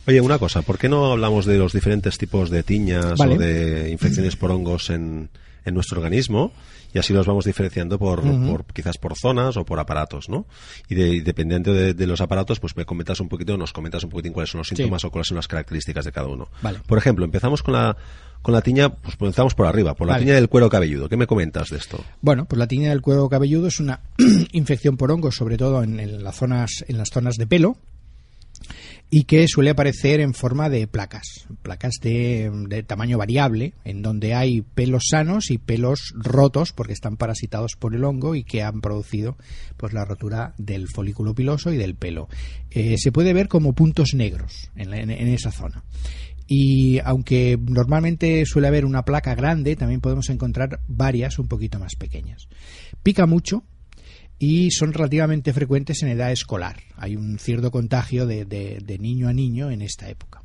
Oye, 0.07 0.21
una 0.21 0.39
cosa, 0.39 0.63
¿por 0.63 0.79
qué 0.79 0.89
no 0.89 1.13
hablamos 1.13 1.47
de 1.47 1.57
los 1.59 1.73
diferentes 1.73 2.19
tipos 2.19 2.51
de 2.51 2.63
tiñas 2.63 3.19
Vale. 3.19 3.35
o 3.35 3.39
de 3.39 3.91
infecciones 3.91 4.37
por 4.37 4.51
hongos 4.51 4.91
en, 4.91 5.31
en 5.65 5.75
nuestro 5.75 5.99
organismo? 5.99 6.53
Y 6.93 6.99
así 6.99 7.13
los 7.13 7.27
vamos 7.27 7.45
diferenciando 7.45 7.99
por, 7.99 8.23
por 8.23 8.65
quizás 8.67 8.99
por 8.99 9.17
zonas 9.19 9.57
o 9.57 9.65
por 9.65 9.81
aparatos, 9.81 10.29
¿no? 10.29 10.47
Y, 10.89 10.95
de, 10.95 11.09
y 11.09 11.21
dependiente 11.23 11.73
de, 11.73 11.93
de 11.93 12.07
los 12.07 12.21
aparatos, 12.21 12.61
pues 12.61 12.77
me 12.77 12.85
comentas 12.85 13.19
un 13.19 13.29
poquito, 13.29 13.57
nos 13.57 13.73
comentas 13.73 14.05
un 14.05 14.11
poquitín 14.11 14.33
cuáles 14.33 14.51
son 14.51 14.59
los 14.59 14.69
Sí. 14.69 14.77
síntomas 14.77 15.05
o 15.05 15.11
cuáles 15.11 15.27
son 15.27 15.35
las 15.37 15.49
características 15.49 16.05
de 16.05 16.13
cada 16.13 16.29
uno. 16.29 16.49
Vale. 16.63 16.79
Por 16.87 16.97
ejemplo, 16.97 17.25
empezamos 17.25 17.63
con 17.65 17.75
la 17.75 17.97
con 18.43 18.53
la 18.55 18.61
tiña, 18.61 18.91
pues 18.95 19.17
comenzamos 19.17 19.55
por 19.55 19.67
arriba, 19.67 19.95
por 19.95 20.07
la 20.07 20.13
Vale. 20.13 20.25
tiña 20.27 20.35
del 20.37 20.49
cuero 20.51 20.69
cabelludo. 20.69 21.09
¿Qué 21.09 21.17
me 21.17 21.27
comentas 21.27 21.71
de 21.71 21.79
esto? 21.79 22.05
Bueno, 22.21 22.45
pues 22.45 22.59
la 22.59 22.69
tiña 22.69 22.91
del 22.91 23.01
cuero 23.01 23.29
cabelludo 23.29 23.67
es 23.69 23.81
una 23.81 24.01
infección 24.53 24.97
por 24.99 25.11
hongos, 25.11 25.35
sobre 25.35 25.57
todo 25.57 25.83
en, 25.83 25.99
en 25.99 26.23
las 26.23 26.37
zonas, 26.37 26.85
en 26.87 26.99
las 26.99 27.09
zonas 27.11 27.37
de 27.37 27.47
pelo, 27.49 27.77
y 29.11 29.25
que 29.25 29.47
suele 29.47 29.71
aparecer 29.71 30.21
en 30.21 30.35
forma 30.35 30.69
de 30.69 30.89
placas, 30.89 31.47
placas 31.63 31.95
de, 32.03 32.85
tamaño 32.87 33.17
variable, 33.17 33.75
en 33.85 34.03
donde 34.03 34.35
hay 34.35 34.63
pelos 34.63 35.05
sanos 35.11 35.51
y 35.53 35.59
pelos 35.59 36.13
rotos 36.17 36.73
porque 36.73 36.95
están 36.95 37.17
parasitados 37.17 37.73
por 37.79 37.95
el 37.95 38.03
hongo 38.05 38.35
y 38.35 38.43
que 38.43 38.63
han 38.63 38.81
producido 38.81 39.37
pues 39.77 39.93
la 39.93 40.05
rotura 40.05 40.55
del 40.59 40.89
folículo 40.89 41.35
piloso 41.35 41.73
y 41.73 41.77
del 41.77 41.95
pelo. 41.95 42.29
Eh, 42.71 42.97
se 42.99 43.13
puede 43.13 43.33
ver 43.33 43.47
como 43.47 43.73
puntos 43.75 44.15
negros 44.15 44.71
en, 44.75 44.91
la- 44.91 44.99
en 45.01 45.11
esa 45.11 45.53
zona. 45.53 45.85
Y 46.47 46.99
aunque 47.05 47.57
normalmente 47.59 48.45
suele 48.47 48.69
haber 48.69 48.85
una 48.85 49.05
placa 49.05 49.35
grande, 49.35 49.77
también 49.77 50.01
podemos 50.01 50.29
encontrar 50.29 50.81
varias 50.89 51.39
un 51.39 51.49
poquito 51.49 51.79
más 51.79 51.95
pequeñas. 51.97 52.49
Pica 53.03 53.27
mucho, 53.27 53.65
y 54.39 54.71
son 54.71 54.93
relativamente 54.93 55.53
frecuentes 55.53 56.03
en 56.03 56.09
edad 56.09 56.33
escolar. 56.33 56.81
Hay 56.97 57.17
un 57.17 57.39
cierto 57.39 57.71
contagio 57.71 58.27
de, 58.27 58.45
de- 58.45 58.99
niño 58.99 59.29
a 59.29 59.33
niño 59.33 59.71
en 59.71 59.83
esta 59.83 60.09
época. 60.09 60.43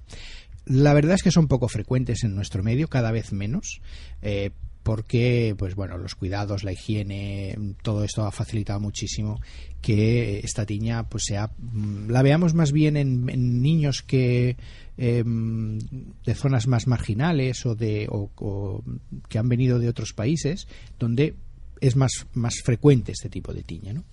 La 0.66 0.94
verdad 0.94 1.16
es 1.16 1.24
que 1.24 1.32
son 1.32 1.48
poco 1.48 1.68
frecuentes 1.68 2.24
en 2.24 2.36
nuestro 2.36 2.62
medio, 2.64 2.88
cada 2.88 3.12
vez 3.12 3.32
menos, 3.32 3.82
eh, 4.22 4.52
porque 4.84 5.56
pues 5.58 5.76
bueno, 5.76 5.98
los 5.98 6.16
cuidados, 6.16 6.64
la 6.64 6.72
higiene, 6.72 7.58
todo 7.82 8.04
esto 8.04 8.26
ha 8.26 8.32
facilitado 8.32 8.80
muchísimo 8.80 9.42
que 9.82 10.40
esta 10.40 10.66
tiña 10.66 11.10
pues 11.10 11.24
sea 11.28 11.52
mm, 11.58 12.10
la 12.10 12.22
veamos 12.22 12.54
más 12.54 12.72
bien 12.72 12.98
en, 12.98 13.62
niños 13.62 14.02
que 14.04 14.58
eh, 14.98 15.24
de 15.26 16.36
zonas 16.36 16.68
más 16.68 16.88
marginales 16.88 17.66
o 17.66 17.76
de 17.76 18.08
o 18.10 18.84
que 19.28 19.38
han 19.40 19.50
venido 19.50 19.80
de 19.80 19.90
otros 19.90 20.14
países 20.14 20.68
donde 21.00 21.36
es 21.82 21.96
más, 21.96 22.28
más 22.34 22.56
frecuente 22.64 23.12
este 23.12 23.30
tipo 23.30 23.54
de 23.54 23.64
tiña. 23.64 23.94
¿no? 23.94 24.04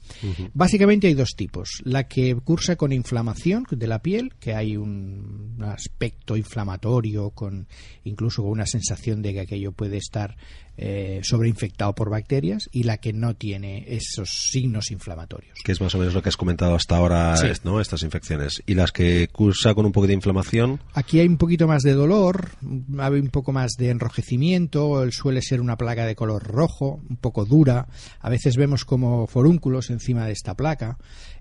Básicamente 0.55 1.07
hay 1.07 1.15
dos 1.15 1.31
tipos. 1.37 1.83
La 1.85 2.09
que 2.09 2.35
cursa 2.35 2.77
con 2.77 2.93
inflamación 2.93 3.65
de 3.71 3.87
la 3.87 4.01
piel, 4.01 4.35
que 4.41 4.55
hay 4.55 4.77
un 4.77 5.59
aspecto 5.61 6.37
inflamatorio, 6.37 7.31
con 7.31 7.67
incluso 8.05 8.43
con 8.43 8.53
una 8.53 8.67
sensación 8.67 9.23
de 9.23 9.33
que 9.33 9.41
aquello 9.41 9.73
puede 9.73 9.97
estar 9.97 10.37
eh, 10.79 11.21
sobreinfectado 11.23 11.95
por 11.95 12.11
bacterias, 12.11 12.69
y 12.73 12.83
la 12.85 12.99
que 12.99 13.13
no 13.13 13.35
tiene 13.35 13.85
esos 13.89 14.49
signos 14.51 14.91
inflamatorios. 14.91 15.59
Que 15.65 15.73
es 15.73 15.81
más 15.81 15.95
o 15.95 15.99
menos 15.99 16.15
lo 16.15 16.23
que 16.23 16.29
has 16.29 16.37
comentado 16.37 16.75
hasta 16.75 16.97
ahora, 16.97 17.37
Sí. 17.37 17.47
¿no? 17.65 17.81
Estas 17.81 18.03
infecciones. 18.03 18.63
Y 18.67 18.75
las 18.75 18.93
que 18.93 19.29
cursa 19.33 19.75
con 19.75 19.87
un 19.87 19.93
poco 19.93 20.07
de 20.07 20.13
inflamación, 20.15 20.81
Aquí 20.95 21.21
hay 21.21 21.27
un 21.27 21.39
poquito 21.39 21.67
más 21.67 21.83
de 21.83 21.93
dolor, 21.95 22.51
hay 22.99 23.13
un 23.21 23.29
poco 23.29 23.53
más 23.53 23.73
de 23.79 23.91
enrojecimiento, 23.91 25.11
suele 25.11 25.43
ser 25.43 25.61
una 25.61 25.77
placa 25.77 26.05
de 26.07 26.15
color 26.15 26.43
rojo, 26.45 27.01
un 27.09 27.17
poco 27.17 27.45
dura. 27.45 27.87
A 28.21 28.29
veces 28.31 28.57
vemos 28.57 28.85
como 28.85 29.27
forúnculos 29.27 29.91
encima 29.91 30.27
de 30.27 30.33
esta 30.33 30.55
placa 30.55 30.99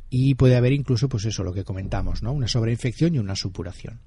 y 0.10 0.36
puede 0.36 0.56
haber 0.56 0.72
incluso, 0.72 1.10
pues 1.10 1.26
eso, 1.26 1.44
lo 1.44 1.52
que 1.54 1.64
comentamos, 1.64 2.22
¿no? 2.24 2.32
Una 2.32 2.48
sobreinfección 2.48 3.16
y 3.16 3.20
una 3.20 3.36
supuración. 3.36 4.00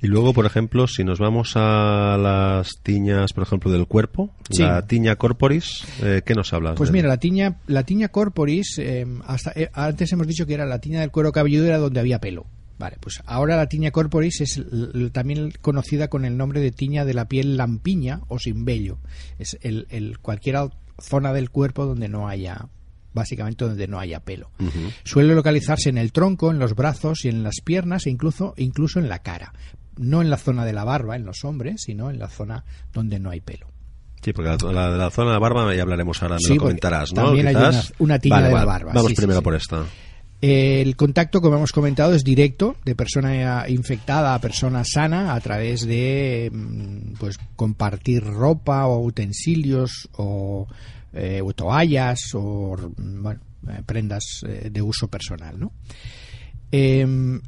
Y 0.00 0.08
luego, 0.08 0.34
por 0.34 0.44
ejemplo, 0.44 0.86
si 0.86 1.04
nos 1.04 1.18
vamos 1.18 1.52
a 1.56 2.18
las 2.18 2.80
tiñas, 2.82 3.32
por 3.32 3.44
ejemplo, 3.44 3.70
del 3.72 3.86
cuerpo, 3.86 4.30
Sí. 4.50 4.62
la 4.62 4.86
tiña 4.86 5.16
corporis, 5.16 5.84
eh, 6.02 6.22
¿qué 6.24 6.34
nos 6.34 6.52
hablas? 6.52 6.74
Pues 6.76 6.90
de- 6.90 6.98
mira, 6.98 7.08
la 7.08 7.16
tiña, 7.16 7.56
la 7.66 7.82
tiña 7.84 8.08
corporis, 8.08 8.78
eh, 8.78 9.06
hasta, 9.26 9.52
eh, 9.56 9.70
antes 9.72 10.12
hemos 10.12 10.26
dicho 10.26 10.46
que 10.46 10.54
era 10.54 10.66
la 10.66 10.80
tiña 10.80 11.00
del 11.00 11.10
cuero 11.10 11.32
cabelludo 11.32 11.64
era 11.66 11.78
donde 11.78 12.00
había 12.00 12.20
pelo. 12.20 12.44
Vale, 12.78 12.98
pues 13.00 13.22
ahora 13.24 13.56
la 13.56 13.68
tiña 13.68 13.90
corporis 13.90 14.42
es 14.42 14.62
también 15.12 15.50
conocida 15.62 16.08
con 16.08 16.26
el 16.26 16.36
nombre 16.36 16.60
de 16.60 16.72
tiña 16.72 17.06
de 17.06 17.14
la 17.14 17.24
piel 17.26 17.56
lampiña 17.56 18.20
o 18.28 18.38
sin 18.38 18.66
vello. 18.66 18.98
Es 19.38 19.56
el, 19.62 19.86
el 19.88 20.18
cualquier 20.18 20.56
zona 21.00 21.32
del 21.32 21.48
cuerpo 21.48 21.86
donde 21.86 22.08
no 22.10 22.28
haya 22.28 22.68
básicamente 23.14 23.64
donde 23.64 23.88
no 23.88 23.98
haya 23.98 24.20
pelo. 24.20 24.50
Suele 25.04 25.34
localizarse 25.34 25.88
en 25.88 25.96
el 25.96 26.12
tronco, 26.12 26.50
en 26.50 26.58
los 26.58 26.74
brazos 26.74 27.24
y 27.24 27.28
en 27.30 27.42
las 27.42 27.62
piernas 27.64 28.04
e 28.06 28.10
incluso, 28.10 28.52
incluso 28.58 28.98
en 28.98 29.08
la 29.08 29.20
cara. 29.20 29.54
No 29.96 30.22
en 30.22 30.30
la 30.30 30.36
zona 30.36 30.64
de 30.64 30.72
la 30.72 30.84
barba, 30.84 31.16
en 31.16 31.24
los 31.24 31.44
hombres, 31.44 31.82
sino 31.84 32.10
en 32.10 32.18
la 32.18 32.28
zona 32.28 32.64
donde 32.92 33.18
no 33.18 33.30
hay 33.30 33.40
pelo. 33.40 33.68
Sí, 34.22 34.32
porque 34.32 34.50
la, 34.50 34.72
la 34.72 34.90
de 34.90 34.98
la 34.98 35.10
zona 35.10 35.28
de 35.28 35.32
la 35.34 35.38
barba 35.38 35.74
ya 35.74 35.82
hablaremos 35.82 36.22
ahora, 36.22 36.34
me 36.36 36.40
Sí, 36.40 36.48
lo 36.48 36.54
porque 36.54 36.60
comentarás, 36.64 37.12
¿no? 37.14 37.24
también 37.26 37.46
hay 37.48 37.54
una- 37.56 37.82
una 37.98 38.18
tiña 38.18 38.36
Vale, 38.36 38.48
de 38.48 38.54
la 38.54 38.64
barba, 38.64 38.92
Vamos 38.92 39.10
sí, 39.10 39.14
primero 39.16 39.40
sí. 39.40 39.44
por 39.44 39.54
esta. 39.54 39.84
El 40.42 40.96
contacto, 40.96 41.40
como 41.40 41.56
hemos 41.56 41.72
comentado, 41.72 42.12
es 42.14 42.22
directo 42.22 42.76
de 42.84 42.94
persona 42.94 43.66
infectada 43.68 44.34
a 44.34 44.38
persona 44.40 44.84
sana 44.84 45.32
a 45.34 45.40
través 45.40 45.86
de 45.86 46.50
mm, 46.52 47.14
pues 47.18 47.38
compartir 47.56 48.22
ropa 48.22 48.86
o 48.86 48.98
utensilios 49.02 50.08
o, 50.18 50.66
eh, 51.14 51.40
o 51.42 51.52
toallas 51.54 52.20
o 52.34 52.76
bueno, 52.96 53.40
eh, 53.68 53.80
prendas 53.86 54.24
eh, 54.46 54.68
de 54.70 54.82
uso 54.82 55.08
personal. 55.08 55.58
¿no? 55.58 55.72
Em, 56.70 57.40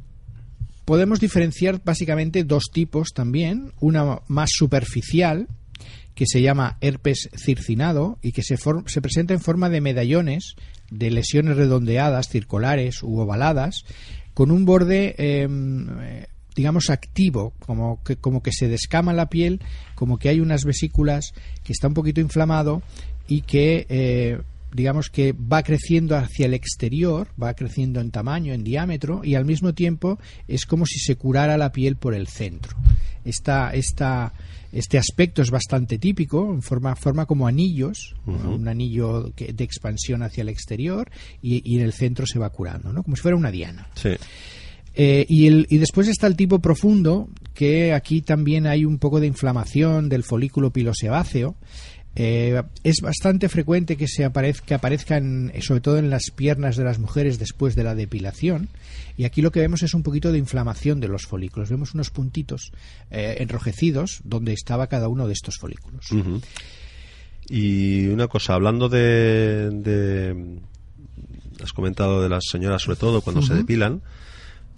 podemos 0.89 1.19
diferenciar 1.19 1.83
básicamente 1.85 2.43
dos 2.43 2.63
tipos 2.73 3.09
también, 3.13 3.73
una 3.79 4.21
más 4.27 4.49
superficial 4.51 5.47
que 6.15 6.25
se 6.25 6.41
llama 6.41 6.79
herpes 6.81 7.29
circinado 7.37 8.17
y 8.23 8.31
que 8.31 8.41
se, 8.41 8.57
se 8.57 8.99
presenta 8.99 9.35
en 9.35 9.39
forma 9.39 9.69
de 9.69 9.81
medallones 9.81 10.55
de 10.89 11.11
lesiones 11.11 11.57
redondeadas, 11.57 12.29
circulares 12.29 13.03
u 13.03 13.19
ovaladas, 13.19 13.85
con 14.33 14.49
un 14.49 14.65
borde, 14.65 15.13
em, 15.19 15.85
eh, 16.01 16.25
digamos, 16.55 16.89
activo, 16.89 17.53
como 17.59 18.03
que, 18.03 18.15
como 18.15 18.41
que 18.41 18.51
se 18.51 18.67
descama 18.67 19.13
la 19.13 19.29
piel, 19.29 19.61
como 19.93 20.17
que 20.17 20.29
hay 20.29 20.39
unas 20.39 20.65
vesículas 20.65 21.33
que 21.63 21.71
está 21.71 21.87
un 21.87 21.93
poquito 21.93 22.19
inflamado 22.19 22.81
y 23.27 23.41
que 23.41 23.85
eh, 23.89 24.39
digamos 24.73 25.09
que 25.09 25.33
va 25.33 25.63
creciendo 25.63 26.15
hacia 26.15 26.45
el 26.45 26.53
exterior, 26.53 27.29
va 27.41 27.53
creciendo 27.53 27.99
en 28.01 28.11
tamaño, 28.11 28.53
en 28.53 28.63
diámetro, 28.63 29.21
y 29.23 29.35
al 29.35 29.45
mismo 29.45 29.73
tiempo 29.73 30.19
es 30.47 30.65
como 30.65 30.85
si 30.85 30.99
se 30.99 31.15
curara 31.15 31.57
la 31.57 31.71
piel 31.71 31.95
por 31.95 32.13
el 32.13 32.27
centro. 32.27 32.77
Esta, 33.25 33.71
esta, 33.73 34.33
este 34.71 34.97
aspecto 34.97 35.41
es 35.41 35.51
bastante 35.51 35.97
típico, 35.97 36.53
en 36.53 36.61
forma, 36.61 36.95
forma 36.95 37.25
como 37.25 37.47
anillos, 37.47 38.15
un 38.25 38.67
anillo 38.67 39.33
que- 39.35 39.53
de 39.53 39.63
expansión 39.63 40.23
hacia 40.23 40.41
el 40.41 40.49
exterior, 40.49 41.09
y, 41.41 41.61
y 41.69 41.77
en 41.79 41.83
el 41.85 41.93
centro 41.93 42.25
se 42.25 42.39
va 42.39 42.49
curando, 42.49 42.93
¿no? 42.93 43.03
como 43.03 43.15
si 43.15 43.21
fuera 43.21 43.35
una 43.37 43.51
diana. 43.51 43.87
Sí. 43.95 44.09
Eh, 44.95 45.25
y, 45.29 45.47
el, 45.47 45.67
y 45.69 45.77
después 45.77 46.07
está 46.07 46.27
el 46.27 46.35
tipo 46.35 46.59
profundo, 46.59 47.29
que 47.53 47.93
aquí 47.93 48.21
también 48.21 48.65
hay 48.67 48.85
un 48.85 48.97
poco 48.97 49.19
de 49.19 49.27
inflamación 49.27 50.09
del 50.09 50.23
folículo 50.23 50.71
pilosebáceo. 50.71 51.55
Eh, 52.15 52.61
es 52.83 52.97
bastante 53.01 53.47
frecuente 53.49 53.95
que 53.95 54.07
se 54.07 54.25
aparezca, 54.25 54.65
que 54.65 54.73
aparezcan, 54.73 55.51
eh, 55.53 55.61
sobre 55.61 55.79
todo 55.81 55.97
en 55.99 56.09
las 56.09 56.31
piernas 56.35 56.75
de 56.75 56.83
las 56.83 56.99
mujeres 56.99 57.39
después 57.39 57.75
de 57.75 57.83
la 57.83 57.95
depilación. 57.95 58.67
Y 59.15 59.25
aquí 59.25 59.41
lo 59.41 59.51
que 59.51 59.59
vemos 59.59 59.83
es 59.83 59.93
un 59.93 60.03
poquito 60.03 60.31
de 60.31 60.37
inflamación 60.39 60.99
de 60.99 61.07
los 61.07 61.25
folículos. 61.27 61.69
Vemos 61.69 61.93
unos 61.93 62.09
puntitos 62.09 62.71
eh, 63.11 63.37
enrojecidos 63.39 64.21
donde 64.23 64.53
estaba 64.53 64.87
cada 64.87 65.07
uno 65.07 65.27
de 65.27 65.33
estos 65.33 65.57
folículos. 65.59 66.07
Y 67.47 68.07
una 68.07 68.27
cosa, 68.27 68.53
hablando 68.53 68.89
de, 68.89 69.69
de- 69.71 70.59
Has 71.63 71.73
comentado 71.73 72.21
de 72.21 72.29
las 72.29 72.43
señoras, 72.49 72.81
sobre 72.83 72.97
todo 72.97 73.21
cuando 73.21 73.41
se 73.41 73.53
depilan. 73.53 74.01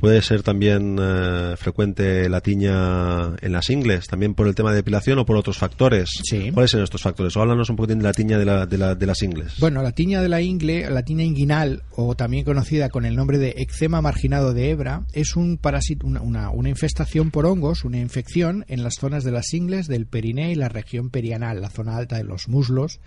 Puede 0.01 0.21
ser 0.23 0.41
también 0.43 0.97
eh, 0.99 1.53
frecuente 1.57 2.27
la 2.27 2.41
tiña 2.41 3.35
en 3.39 3.51
las 3.51 3.69
ingles, 3.69 4.07
también 4.07 4.33
por 4.33 4.47
el 4.47 4.55
tema 4.55 4.71
de 4.71 4.77
depilación 4.77 5.19
o 5.19 5.25
por 5.25 5.37
otros 5.37 5.57
factores. 5.59 6.09
Sí. 6.23 6.51
¿Cuáles 6.51 6.71
son 6.71 6.81
estos 6.81 7.01
factores? 7.03 7.37
O 7.37 7.41
háblanos 7.41 7.69
un 7.69 7.75
poquitín 7.75 7.99
de 7.99 8.03
la 8.05 8.11
tiña 8.13 8.37
de, 8.39 8.45
la, 8.45 8.65
de, 8.65 8.77
la- 8.79 8.95
de 8.95 9.05
las 9.05 9.21
ingles. 9.21 9.53
Bueno, 9.59 9.83
la 9.83 9.91
tiña 9.91 10.21
de 10.21 10.27
la 10.29 10.41
ingle, 10.41 10.89
la 10.89 11.03
tiña 11.03 11.23
inguinal, 11.23 11.83
o 11.95 12.15
también 12.15 12.43
conocida 12.43 12.89
con 12.89 13.05
el 13.05 13.15
nombre 13.15 13.37
de 13.37 13.53
eczema 13.57 14.01
marginado 14.01 14.53
de 14.55 14.71
hebra, 14.71 15.03
es 15.13 15.35
un 15.35 15.57
parásito, 15.57 16.07
una, 16.07 16.21
una, 16.21 16.49
una 16.49 16.69
infestación 16.69 17.29
por 17.29 17.45
hongos, 17.45 17.85
una 17.85 17.99
infección 17.99 18.65
en 18.67 18.83
las 18.83 18.95
zonas 18.95 19.23
de 19.23 19.31
las 19.31 19.53
ingles, 19.53 19.87
del 19.87 20.07
periné 20.07 20.51
y 20.51 20.55
la 20.55 20.67
región 20.67 21.11
perianal, 21.11 21.61
la 21.61 21.69
zona 21.69 21.95
alta 21.95 22.17
de 22.17 22.23
los 22.23 22.47
muslos 22.47 22.99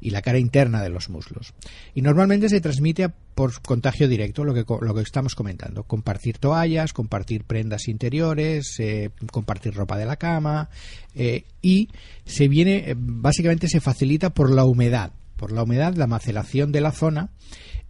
y 0.00 0.10
la 0.10 0.22
cara 0.22 0.38
interna 0.38 0.82
de 0.82 0.90
los 0.90 1.08
muslos. 1.08 1.54
Y 1.94 2.02
normalmente 2.02 2.48
se 2.48 2.60
transmite 2.60 3.08
por 3.08 3.60
contagio 3.62 4.08
directo, 4.08 4.44
lo 4.44 4.54
que, 4.54 4.64
lo 4.80 4.94
que 4.94 5.02
estamos 5.02 5.34
comentando. 5.34 5.84
Compartir 5.84 6.38
toallas, 6.38 6.92
compartir 6.92 7.44
prendas 7.44 7.88
interiores, 7.88 8.76
eh, 8.78 9.10
compartir 9.30 9.74
ropa 9.74 9.98
de 9.98 10.06
la 10.06 10.16
cama 10.16 10.70
eh, 11.14 11.44
y 11.62 11.88
se 12.24 12.48
viene, 12.48 12.90
eh, 12.90 12.94
básicamente 12.96 13.68
se 13.68 13.80
facilita 13.80 14.30
por 14.30 14.50
la 14.50 14.64
humedad, 14.64 15.12
por 15.36 15.52
la 15.52 15.62
humedad, 15.62 15.94
la 15.94 16.06
macelación 16.06 16.72
de 16.72 16.80
la 16.80 16.92
zona 16.92 17.30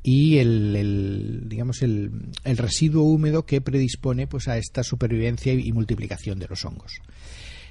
y 0.03 0.39
el, 0.39 0.77
el, 0.77 1.43
digamos 1.47 1.83
el, 1.83 2.11
el 2.45 2.57
residuo 2.57 3.03
húmedo 3.03 3.45
que 3.45 3.61
predispone 3.61 4.27
pues 4.27 4.49
a 4.49 4.57
esta 4.57 4.83
supervivencia 4.83 5.53
y 5.53 5.73
multiplicación 5.73 6.39
de 6.39 6.47
los 6.49 6.65
hongos. 6.65 7.01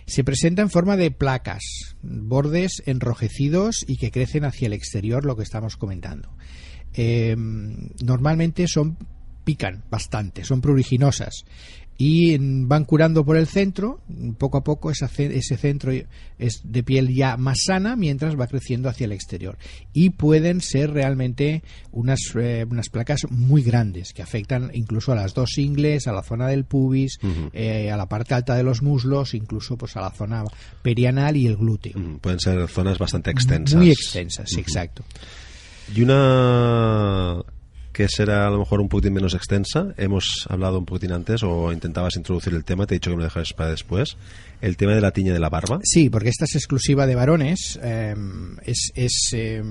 Se 0.05 0.24
presenta 0.24 0.62
en 0.62 0.69
forma 0.69 0.97
de 0.97 1.12
placas, 1.12 1.63
bordes 2.01 2.83
enrojecidos 2.85 3.83
y 3.88 3.97
que 3.97 4.12
crecen 4.12 4.45
hacia 4.45 4.67
el 4.67 4.74
exterior, 4.74 5.25
lo 5.25 5.35
que 5.35 5.43
estamos 5.43 5.77
comentando. 5.77 6.29
Eh, 6.93 7.35
normalmente 7.38 8.67
son 8.67 8.97
pican 9.43 9.83
bastante, 9.89 10.43
son 10.43 10.59
pruriginosas 10.59 11.45
y 11.97 12.37
van 12.37 12.83
curando 12.83 13.23
por 13.23 13.37
el 13.37 13.47
centro, 13.47 14.01
poco 14.37 14.57
a 14.57 14.63
poco 14.63 14.91
ese 14.91 15.57
centro 15.57 15.91
es 16.37 16.61
de 16.63 16.83
piel 16.83 17.13
ya 17.13 17.37
más 17.37 17.59
sana 17.65 17.95
mientras 17.95 18.37
va 18.37 18.47
creciendo 18.47 18.89
hacia 18.89 19.05
el 19.05 19.13
exterior 19.13 19.57
y 19.93 20.09
pueden 20.09 20.59
ser 20.59 20.91
realmente 20.91 21.63
unas, 21.91 22.19
eh, 22.35 22.65
unas 22.69 22.89
placas 22.89 23.21
muy 23.29 23.61
grandes 23.61 24.11
que 24.13 24.21
afectan 24.21 24.71
incluso 24.73 25.13
a 25.13 25.15
las 25.15 25.33
dos 25.33 25.57
ingles, 25.57 26.07
a 26.07 26.11
la 26.11 26.23
zona 26.23 26.47
del 26.47 26.65
pubis, 26.65 27.17
eh, 27.53 27.89
a 27.89 27.95
la 27.95 28.07
parte 28.07 28.33
alta 28.33 28.55
de 28.55 28.63
los 28.63 28.81
muslos, 28.81 29.33
incluso 29.33 29.77
pues 29.77 29.95
a 29.95 30.01
la 30.01 30.11
zona 30.11 30.43
perianal 30.81 31.37
y 31.37 31.47
el 31.47 31.55
glúteo. 31.55 31.93
Pueden 32.19 32.39
ser 32.39 32.67
zonas 32.67 32.97
bastante 32.97 33.31
extensas. 33.31 33.77
Muy 33.77 33.91
extensas, 33.91 34.51
exacto. 34.57 35.03
Y 35.95 36.01
una 36.01 37.41
que 37.95 38.10
será 38.10 38.45
a 38.45 38.49
lo 38.49 38.60
mejor 38.60 38.81
un 38.81 38.89
poquitín 38.89 39.13
menos 39.13 39.34
extensa, 39.36 39.93
hemos 39.95 40.45
hablado 40.49 40.77
un 40.79 40.86
poquitín 40.86 41.13
antes 41.13 41.43
o 41.43 41.71
intentabas 41.71 42.17
introducir 42.17 42.53
el 42.53 42.65
tema, 42.65 42.86
te 42.86 42.93
he 42.93 42.97
dicho 42.97 43.10
que 43.10 43.15
me 43.15 43.21
lo 43.21 43.29
dejaras 43.29 43.53
para 43.53 43.69
después, 43.69 44.17
el 44.60 44.75
tema 44.75 44.95
de 44.95 44.99
la 44.99 45.12
tiña 45.12 45.31
de 45.31 45.39
la 45.39 45.47
barba. 45.47 45.79
Sí, 45.81 46.10
porque 46.10 46.27
esta 46.27 46.43
es 46.43 46.55
exclusiva 46.55 47.08
de 47.08 47.15
varones, 47.15 47.79
eh, 47.81 48.13
es, 48.65 49.29
eh, 49.31 49.63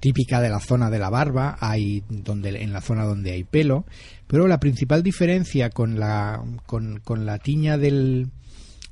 típica 0.00 0.40
de 0.40 0.48
la 0.48 0.58
zona 0.58 0.88
de 0.88 1.00
la 1.00 1.10
barba, 1.10 1.58
hay 1.60 2.02
donde 2.08 2.48
en 2.62 2.72
la 2.72 2.80
zona 2.80 3.04
donde 3.04 3.32
hay 3.32 3.44
pelo, 3.44 3.84
pero 4.26 4.48
la 4.48 4.58
principal 4.58 5.02
diferencia 5.02 5.68
con 5.68 6.00
la 6.00 6.42
con, 6.64 7.00
con 7.00 7.26
la 7.26 7.36
tiña 7.36 7.76
del 7.76 8.30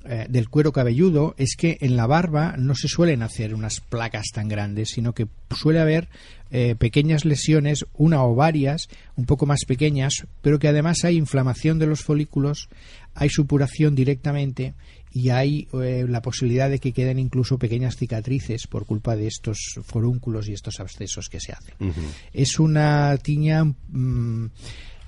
eh, 0.04 0.26
del 0.28 0.48
cuero 0.48 0.72
cabelludo 0.72 1.34
es 1.38 1.56
que 1.56 1.76
en 1.80 1.96
la 1.96 2.06
barba 2.06 2.56
no 2.56 2.74
se 2.74 2.88
suelen 2.88 3.22
hacer 3.22 3.54
unas 3.54 3.80
placas 3.80 4.26
tan 4.32 4.48
grandes, 4.48 4.90
sino 4.90 5.12
que 5.12 5.26
suele 5.50 5.80
haber 5.80 6.08
eh, 6.50 6.76
pequeñas 6.78 7.24
lesiones, 7.24 7.84
una 7.94 8.24
o 8.24 8.34
varias, 8.34 8.88
un 9.16 9.26
poco 9.26 9.44
más 9.44 9.64
pequeñas, 9.66 10.26
pero 10.40 10.58
que 10.58 10.68
además 10.68 11.04
hay 11.04 11.16
inflamación 11.16 11.78
de 11.78 11.87
los 11.87 12.02
folículos, 12.02 12.68
hay 13.14 13.28
supuración 13.28 13.94
directamente 13.94 14.74
y 15.12 15.30
hay 15.30 15.68
eh, 15.72 16.06
la 16.08 16.22
posibilidad 16.22 16.70
de 16.70 16.78
que 16.78 16.92
queden 16.92 17.18
incluso 17.18 17.58
pequeñas 17.58 17.96
cicatrices 17.96 18.66
por 18.66 18.87
culpa 18.87 19.16
de 19.16 19.26
estos 19.26 19.58
forúnculos 19.84 20.48
y 20.48 20.52
estos 20.52 20.80
abscesos 20.80 21.28
que 21.28 21.40
se 21.40 21.52
hacen. 21.52 21.74
Es 22.32 22.58
una 22.58 23.16
tiña 23.18 23.64
mm, 23.64 24.46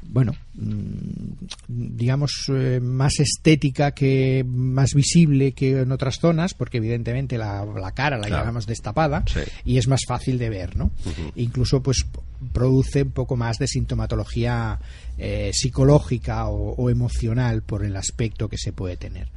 bueno, 0.02 0.32
mm, 0.54 1.44
digamos, 1.68 2.46
eh, 2.48 2.80
más 2.82 3.20
estética 3.20 3.92
que 3.92 4.44
más 4.46 4.94
visible 4.94 5.52
que 5.52 5.80
en 5.80 5.92
otras 5.92 6.16
zonas, 6.20 6.54
porque 6.54 6.78
evidentemente 6.78 7.38
la, 7.38 7.64
la 7.64 7.92
cara 7.92 8.16
la 8.18 8.26
Claro. 8.26 8.42
llevamos 8.44 8.66
destapada 8.66 9.22
Sí. 9.26 9.40
y 9.64 9.78
es 9.78 9.86
más 9.88 10.00
fácil 10.06 10.38
de 10.38 10.48
ver, 10.50 10.76
¿no? 10.76 10.90
Incluso, 11.36 11.82
pues, 11.82 12.06
produce 12.52 13.02
un 13.02 13.10
poco 13.12 13.36
más 13.36 13.58
de 13.58 13.66
sintomatología 13.68 14.78
eh, 15.18 15.50
psicológica 15.52 16.48
o, 16.48 16.74
o 16.74 16.88
emocional 16.90 17.62
por 17.62 17.84
el 17.84 17.94
aspecto 17.96 18.48
que 18.48 18.56
se 18.58 18.72
puede 18.72 18.96
tener. 18.96 19.28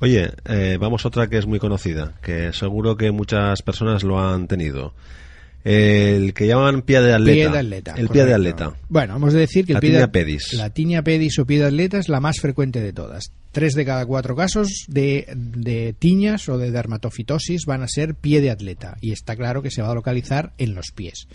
Oye, 0.00 0.32
eh, 0.46 0.78
vamos 0.80 1.04
a 1.04 1.08
otra 1.08 1.28
que 1.28 1.38
es 1.38 1.46
muy 1.46 1.58
conocida, 1.58 2.14
que 2.22 2.52
seguro 2.52 2.96
que 2.96 3.10
muchas 3.12 3.62
personas 3.62 4.02
lo 4.02 4.20
han 4.20 4.48
tenido. 4.48 4.94
El 5.64 6.34
que 6.34 6.46
llaman 6.46 6.82
pie 6.82 7.00
de 7.00 7.12
atleta. 7.14 7.32
Pie 7.34 7.48
de 7.50 7.58
atleta. 7.58 7.94
El 7.96 8.08
pie 8.08 8.24
de 8.24 8.34
atleta. 8.34 8.72
Bueno, 8.88 9.16
hemos 9.16 9.32
de 9.32 9.40
decir 9.40 9.64
que 9.64 9.74
La 9.74 9.78
el 9.78 9.80
pie 9.80 9.90
de- 9.90 9.96
tiña 9.98 10.10
pedis. 10.12 10.52
La 10.54 10.70
tiña 10.70 11.02
pedis 11.02 11.38
o 11.38 11.46
pie 11.46 11.58
de 11.60 11.66
atleta 11.66 11.98
es 11.98 12.08
la 12.08 12.20
más 12.20 12.40
frecuente 12.40 12.80
de 12.80 12.92
todas. 12.92 13.32
Tres 13.52 13.74
de 13.74 13.84
cada 13.84 14.06
cuatro 14.06 14.34
casos 14.34 14.86
de, 14.88 15.26
de 15.36 15.94
tiñas 15.98 16.48
o 16.48 16.56
de 16.58 16.70
dermatofitosis 16.70 17.66
van 17.66 17.82
a 17.82 17.88
ser 17.88 18.14
pie 18.14 18.40
de 18.40 18.50
atleta. 18.50 18.96
Y 19.00 19.12
está 19.12 19.36
claro 19.36 19.62
que 19.62 19.70
se 19.70 19.82
va 19.82 19.90
a 19.90 19.94
localizar 19.94 20.52
en 20.58 20.74
los 20.74 20.86
pies. 20.94 21.26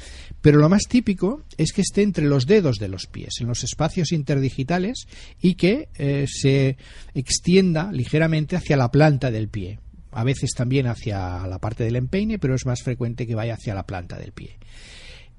Pero 0.42 0.58
lo 0.58 0.68
más 0.68 0.84
típico 0.90 1.44
es 1.58 1.72
que 1.72 1.82
esté 1.82 2.02
entre 2.02 2.26
los 2.26 2.48
dedos 2.48 2.78
de 2.78 2.88
los 2.90 3.06
pies, 3.06 3.36
en 3.40 3.48
los 3.48 3.63
espacios 3.63 4.12
interdigitales, 4.12 5.08
y 5.42 5.54
que 5.56 5.90
eh, 5.98 6.26
se 6.28 6.76
extienda 7.13 7.92
ligeramente 7.92 8.56
hacia 8.56 8.78
la 8.78 8.92
planta 8.92 9.32
del 9.32 9.48
pie 9.48 9.80
a 10.19 10.23
veces 10.23 10.49
también 10.56 10.88
hacia 10.88 11.45
la 11.45 11.60
parte 11.60 11.84
del 11.84 11.95
empeine, 11.95 12.39
pero 12.39 12.56
es 12.56 12.65
más 12.65 12.82
frecuente 12.82 13.27
que 13.27 13.36
vaya 13.36 13.53
hacia 13.53 13.75
la 13.75 13.86
planta 13.86 14.17
del 14.17 14.32
pie. 14.32 14.58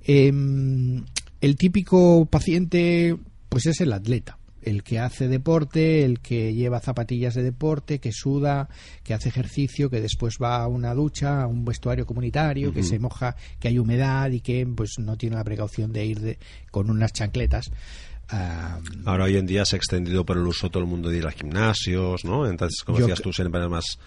Em, 0.04 1.04
el 1.40 1.56
típico 1.56 2.26
paciente, 2.26 3.16
pues 3.48 3.66
es 3.66 3.80
el 3.80 3.92
atleta, 3.92 4.38
el 4.62 4.82
que 4.82 4.98
hace 5.00 5.28
deporte, 5.28 6.04
el 6.04 6.20
que 6.20 6.54
lleva 6.54 6.80
zapatillas 6.80 7.34
de 7.34 7.42
deporte, 7.42 7.98
que 7.98 8.12
suda, 8.12 8.68
que 9.02 9.14
hace 9.14 9.28
ejercicio, 9.28 9.90
que 9.90 10.00
después 10.00 10.36
va 10.42 10.62
a 10.62 10.68
una 10.68 10.94
ducha, 10.94 11.42
a 11.42 11.46
un 11.46 11.64
vestuario 11.64 12.06
comunitario, 12.06 12.72
que 12.72 12.82
se 12.82 12.98
moja, 12.98 13.34
que 13.58 13.68
hay 13.68 13.78
humedad 13.78 14.30
y 14.30 14.40
que 14.40 14.66
pues 14.66 14.92
no 14.98 15.16
tiene 15.16 15.36
la 15.36 15.44
precaución 15.44 15.92
de 15.92 16.06
ir 16.06 16.20
de- 16.20 16.38
con 16.70 16.88
unas 16.90 17.12
chancletas. 17.12 17.70
Ah, 18.30 18.78
Ahora 19.06 19.24
hoy 19.24 19.36
en 19.38 19.46
día 19.46 19.64
se 19.64 19.76
ha 19.76 19.78
extendido 19.78 20.24
por 20.24 20.36
el 20.36 20.46
uso 20.46 20.68
todo 20.70 20.82
el 20.82 20.88
mundo 20.88 21.08
de 21.08 21.16
ir 21.18 21.26
a 21.26 21.30
gimnasios, 21.32 22.24
¿no? 22.24 22.46
Entonces, 22.46 22.82
como 22.84 22.98
decías 23.08 23.22
tú, 23.22 23.32
siempre 23.32 23.58
era 23.58 23.70
más, 23.70 23.98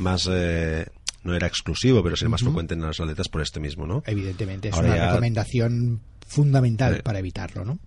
más 0.00 0.28
eh, 0.30 0.86
no 1.22 1.34
era 1.34 1.46
exclusivo, 1.46 2.02
pero 2.02 2.16
sí 2.16 2.24
era 2.24 2.30
más 2.30 2.42
frecuente 2.42 2.74
en 2.74 2.82
las 2.82 2.98
atletas 3.00 3.28
por 3.28 3.42
este 3.42 3.60
mismo, 3.60 3.86
¿no? 3.86 4.02
evidentemente 4.06 4.68
es 4.68 4.74
Ahora 4.74 4.88
una 4.88 4.96
ya- 4.96 5.08
recomendación 5.10 6.00
fundamental 6.26 6.96
Sí. 6.96 7.02
para 7.02 7.18
evitarlo, 7.18 7.64
¿no? 7.64 7.78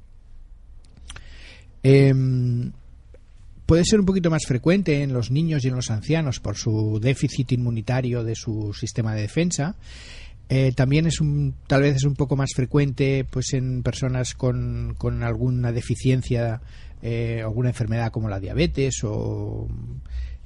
Em, 1.83 2.71
puede 3.65 3.83
ser 3.85 3.99
un 3.99 4.05
poquito 4.05 4.29
más 4.29 4.43
frecuente 4.47 5.03
en 5.03 5.13
los 5.13 5.31
niños 5.31 5.65
y 5.65 5.67
en 5.69 5.75
los 5.75 5.89
ancianos 5.91 6.39
por 6.39 6.57
su 6.57 6.99
déficit 7.01 7.51
inmunitario 7.53 8.23
de 8.23 8.35
su 8.35 8.73
sistema 8.73 9.13
de 9.15 9.21
defensa. 9.21 9.75
Eh, 10.49 10.71
también 10.75 11.07
es 11.07 11.19
un, 11.21 11.55
tal 11.67 11.81
vez 11.81 11.95
es 11.97 12.03
un 12.03 12.15
poco 12.15 12.35
más 12.35 12.51
frecuente 12.55 13.25
pues 13.29 13.53
en 13.53 13.81
personas 13.81 14.33
con, 14.35 14.95
con 14.97 15.23
alguna 15.23 15.71
deficiencia, 15.71 16.61
eh, 17.01 17.41
alguna 17.41 17.69
enfermedad 17.69 18.11
como 18.11 18.29
la 18.29 18.39
diabetes 18.39 18.95
o 19.03 19.67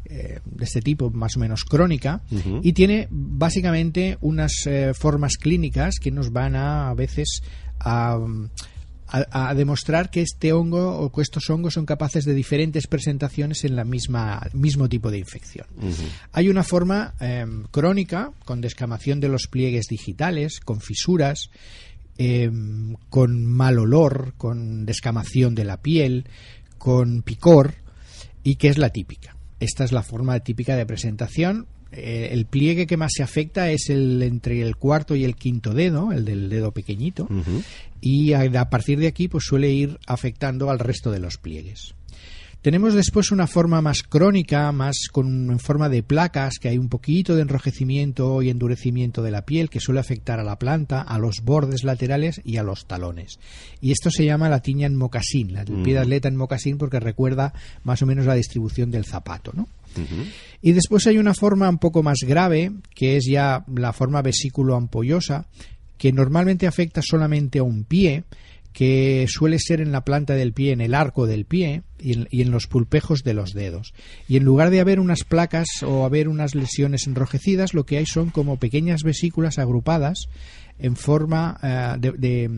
eh, 0.09 0.39
de 0.45 0.63
este 0.65 0.81
tipo, 0.81 1.09
más 1.11 1.35
o 1.37 1.39
menos 1.39 1.63
crónica, 1.63 2.21
y 2.63 2.73
tiene 2.73 3.07
básicamente 3.11 4.17
unas 4.21 4.53
eh, 4.65 4.93
formas 4.93 5.37
clínicas 5.37 5.95
que 6.01 6.11
nos 6.11 6.31
van 6.31 6.55
a, 6.55 6.89
a 6.89 6.93
veces 6.93 7.41
a, 7.79 8.17
a- 9.09 9.49
a 9.49 9.53
demostrar 9.53 10.09
que 10.09 10.21
este 10.21 10.51
hongo 10.51 10.97
o 10.99 11.11
que 11.11 11.21
estos 11.21 11.49
hongos 11.49 11.75
son 11.75 11.85
capaces 11.85 12.25
de 12.25 12.33
diferentes 12.33 12.87
presentaciones 12.87 13.63
en 13.63 13.75
la 13.77 13.85
misma 13.85 14.41
mismo 14.53 14.89
tipo 14.89 15.09
de 15.11 15.19
infección. 15.19 15.65
Hay 16.33 16.49
una 16.49 16.63
forma 16.63 17.13
eh, 17.21 17.45
crónica 17.71 18.31
con 18.43 18.59
descamación 18.59 19.19
de 19.21 19.29
los 19.29 19.47
pliegues 19.47 19.85
digitales, 19.89 20.59
con 20.59 20.81
fisuras, 20.81 21.49
eh, 22.17 22.51
con 23.09 23.45
mal 23.45 23.79
olor, 23.79 24.33
con 24.37 24.85
descamación 24.85 25.55
de 25.55 25.63
la 25.63 25.77
piel, 25.77 26.25
con 26.77 27.21
picor 27.21 27.75
y 28.43 28.55
que 28.55 28.67
es 28.67 28.77
la 28.77 28.89
típica. 28.89 29.36
Esta 29.59 29.83
es 29.83 29.91
la 29.91 30.03
forma 30.03 30.39
típica 30.39 30.75
de 30.75 30.85
presentación. 30.85 31.67
Eh, 31.91 32.29
el 32.31 32.45
pliegue 32.45 32.85
que 32.85 32.97
más 32.97 33.11
se 33.15 33.23
afecta 33.23 33.71
es 33.71 33.89
el 33.89 34.21
entre 34.21 34.61
el 34.61 34.75
cuarto 34.75 35.15
y 35.15 35.23
el 35.23 35.35
quinto 35.35 35.73
dedo, 35.73 36.11
el 36.11 36.25
del 36.25 36.49
dedo 36.49 36.71
pequeñito, 36.71 37.27
y 38.01 38.33
a, 38.33 38.41
a 38.41 38.69
partir 38.69 38.99
de 38.99 39.07
aquí 39.07 39.27
pues 39.27 39.45
suele 39.45 39.71
ir 39.71 39.97
afectando 40.05 40.69
al 40.69 40.79
resto 40.79 41.11
de 41.11 41.19
los 41.19 41.37
pliegues. 41.37 41.95
Tenemos 42.67 42.93
después 42.93 43.31
una 43.31 43.47
forma 43.47 43.81
más 43.81 44.03
crónica, 44.03 44.69
más 44.73 45.07
con 45.09 45.51
en 45.51 45.57
forma 45.57 45.87
de 45.87 46.03
placas, 46.03 46.59
que 46.59 46.67
hay 46.67 46.77
un 46.77 46.89
poquito 46.89 47.33
de 47.33 47.43
enrojecimiento 47.43 48.41
y 48.41 48.49
endurecimiento 48.49 49.23
de 49.23 49.31
la 49.31 49.45
piel 49.45 49.69
que 49.69 49.79
suele 49.79 50.01
afectar 50.01 50.37
a 50.41 50.43
la 50.43 50.59
planta, 50.59 50.99
a 51.01 51.17
los 51.17 51.45
bordes 51.45 51.85
laterales 51.85 52.41
y 52.43 52.57
a 52.57 52.63
los 52.63 52.85
talones. 52.85 53.39
Y 53.79 53.93
esto 53.93 54.11
se 54.11 54.25
llama 54.25 54.49
la 54.49 54.59
tiña 54.59 54.85
en 54.85 54.97
mocasín, 54.97 55.53
la 55.53 55.63
pie 55.63 55.93
de 55.93 55.99
atleta 55.99 56.27
en 56.27 56.35
mocasín 56.35 56.77
porque 56.77 56.99
recuerda 56.99 57.53
más 57.85 58.01
o 58.01 58.05
menos 58.05 58.25
la 58.25 58.35
distribución 58.35 58.91
del 58.91 59.05
zapato, 59.05 59.53
¿no? 59.55 59.69
Y 60.61 60.73
después 60.73 61.07
hay 61.07 61.19
una 61.19 61.33
forma 61.33 61.69
un 61.69 61.77
poco 61.77 62.03
más 62.03 62.17
grave, 62.27 62.73
que 62.93 63.15
es 63.15 63.25
ya 63.31 63.63
la 63.73 63.93
forma 63.93 64.21
vesículo 64.21 64.75
ampollosa, 64.75 65.45
que 65.97 66.11
normalmente 66.11 66.67
afecta 66.67 67.01
solamente 67.01 67.59
a 67.59 67.63
un 67.63 67.85
pie, 67.85 68.25
que 68.77 69.25
suele 69.27 69.57
ser 69.57 69.81
en 69.81 69.91
la 69.91 70.05
planta 70.05 70.35
del 70.35 70.53
pie, 70.53 70.71
en 70.71 70.81
el 70.81 70.93
arco 70.93 71.25
del 71.25 71.45
pie 71.45 71.81
y 71.97 72.41
en, 72.43 72.51
los 72.51 72.67
pulpejos 72.67 73.23
de 73.23 73.33
los 73.33 73.55
dedos. 73.55 73.95
Y 74.29 74.37
en 74.37 74.43
lugar 74.43 74.69
de 74.69 74.79
haber 74.79 74.99
unas 74.99 75.23
placas 75.23 75.67
o 75.83 76.05
haber 76.05 76.27
unas 76.27 76.53
lesiones 76.53 77.07
enrojecidas, 77.07 77.73
lo 77.73 77.87
que 77.87 77.97
hay 77.97 78.05
son 78.05 78.29
como 78.29 78.57
pequeñas 78.57 79.01
vesículas 79.01 79.57
agrupadas 79.57 80.27
en 80.77 80.95
forma 80.95 81.57
eh, 81.63 82.11
de, 82.19 82.51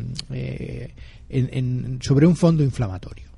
eh, 1.29 1.99
sobre 2.01 2.27
un 2.27 2.35
fondo 2.35 2.65
inflamatorio. 2.65 3.28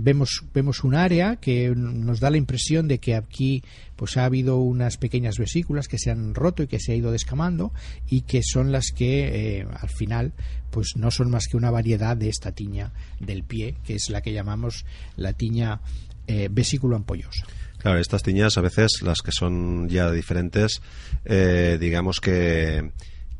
Vemos, 0.00 0.44
vemos 0.52 0.84
un 0.84 0.94
área 0.94 1.36
que 1.36 1.70
nos 1.74 2.20
da 2.20 2.30
la 2.30 2.36
impresión 2.36 2.88
de 2.88 2.98
que 2.98 3.14
aquí 3.14 3.62
pues 3.96 4.16
ha 4.16 4.24
habido 4.24 4.58
unas 4.58 4.96
pequeñas 4.96 5.38
vesículas 5.38 5.88
que 5.88 5.98
se 5.98 6.10
han 6.10 6.34
roto 6.34 6.62
y 6.62 6.66
que 6.66 6.80
se 6.80 6.92
ha 6.92 6.94
ido 6.94 7.12
descamando 7.12 7.72
y 8.08 8.22
que 8.22 8.42
son 8.42 8.72
las 8.72 8.92
que 8.94 9.60
eh, 9.60 9.66
al 9.80 9.88
final 9.88 10.32
pues 10.70 10.92
no 10.96 11.10
son 11.10 11.30
más 11.30 11.46
que 11.46 11.56
una 11.56 11.70
variedad 11.70 12.16
de 12.16 12.28
esta 12.28 12.52
tiña 12.52 12.92
del 13.20 13.44
pie 13.44 13.76
que 13.84 13.94
es 13.94 14.10
la 14.10 14.22
que 14.22 14.32
llamamos 14.32 14.84
la 15.16 15.32
tiña 15.32 15.80
eh, 16.26 16.48
vesículo 16.50 16.96
ampollosa. 16.96 17.46
Claro, 17.78 17.98
estas 17.98 18.22
tiñas 18.22 18.56
a 18.58 18.60
veces, 18.60 19.02
las 19.02 19.22
que 19.22 19.32
son 19.32 19.88
ya 19.88 20.08
diferentes, 20.12 20.80
eh, 21.24 21.78
digamos 21.80 22.20
que, 22.20 22.92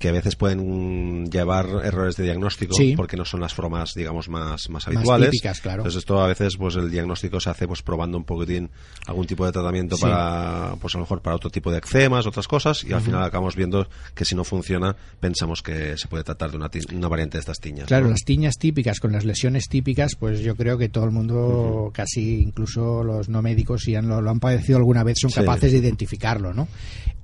que 0.02 0.08
a 0.08 0.12
veces 0.12 0.34
pueden 0.34 1.30
llevar 1.30 1.64
errores 1.84 2.16
de 2.16 2.24
diagnóstico 2.24 2.74
Sí. 2.74 2.94
porque 2.96 3.16
no 3.16 3.24
son 3.24 3.40
las 3.40 3.54
formas, 3.54 3.92
digamos, 3.94 4.28
más, 4.28 4.68
más 4.68 4.88
habituales. 4.88 5.30
típicas, 5.30 5.60
claro. 5.60 5.82
Entonces 5.82 6.00
esto 6.00 6.20
a 6.20 6.26
veces, 6.26 6.56
pues 6.56 6.74
el 6.74 6.90
diagnóstico 6.90 7.38
se 7.38 7.50
hace 7.50 7.68
pues 7.68 7.82
probando 7.82 8.18
un 8.18 8.24
poquitín 8.24 8.68
algún 9.06 9.26
tipo 9.28 9.46
de 9.46 9.52
tratamiento 9.52 9.94
Sí. 9.96 10.02
para, 10.02 10.74
pues 10.80 10.92
a 10.96 10.98
lo 10.98 11.04
mejor 11.04 11.22
para 11.22 11.36
otro 11.36 11.50
tipo 11.50 11.70
de 11.70 11.78
eczemas, 11.78 12.26
otras 12.26 12.48
cosas, 12.48 12.82
y 12.82 12.92
al 12.92 13.00
final 13.00 13.22
acabamos 13.22 13.54
viendo 13.54 13.86
que 14.12 14.24
si 14.24 14.34
no 14.34 14.42
funciona, 14.42 14.96
pensamos 15.20 15.62
que 15.62 15.96
se 15.96 16.08
puede 16.08 16.24
tratar 16.24 16.50
de 16.50 16.56
una, 16.56 16.68
una 16.92 17.06
variante 17.08 17.36
de 17.36 17.40
estas 17.40 17.60
tiñas. 17.60 17.86
Claro, 17.86 18.06
¿no? 18.06 18.10
las 18.10 18.22
tiñas 18.24 18.56
típicas 18.58 18.98
con 18.98 19.12
las 19.12 19.24
lesiones 19.24 19.68
típicas, 19.68 20.16
pues 20.18 20.40
yo 20.40 20.56
creo 20.56 20.78
que 20.78 20.88
todo 20.88 21.04
el 21.04 21.12
mundo, 21.12 21.92
casi 21.94 22.40
incluso 22.42 23.04
los 23.04 23.28
no 23.28 23.40
médicos, 23.40 23.82
si 23.82 23.94
han, 23.94 24.08
lo, 24.08 24.20
lo 24.20 24.30
han 24.30 24.40
padecido 24.40 24.78
alguna 24.78 25.04
vez, 25.04 25.18
son 25.20 25.30
Sí. 25.30 25.36
capaces 25.38 25.70
de 25.70 25.78
identificarlo, 25.78 26.52
¿no? 26.52 26.66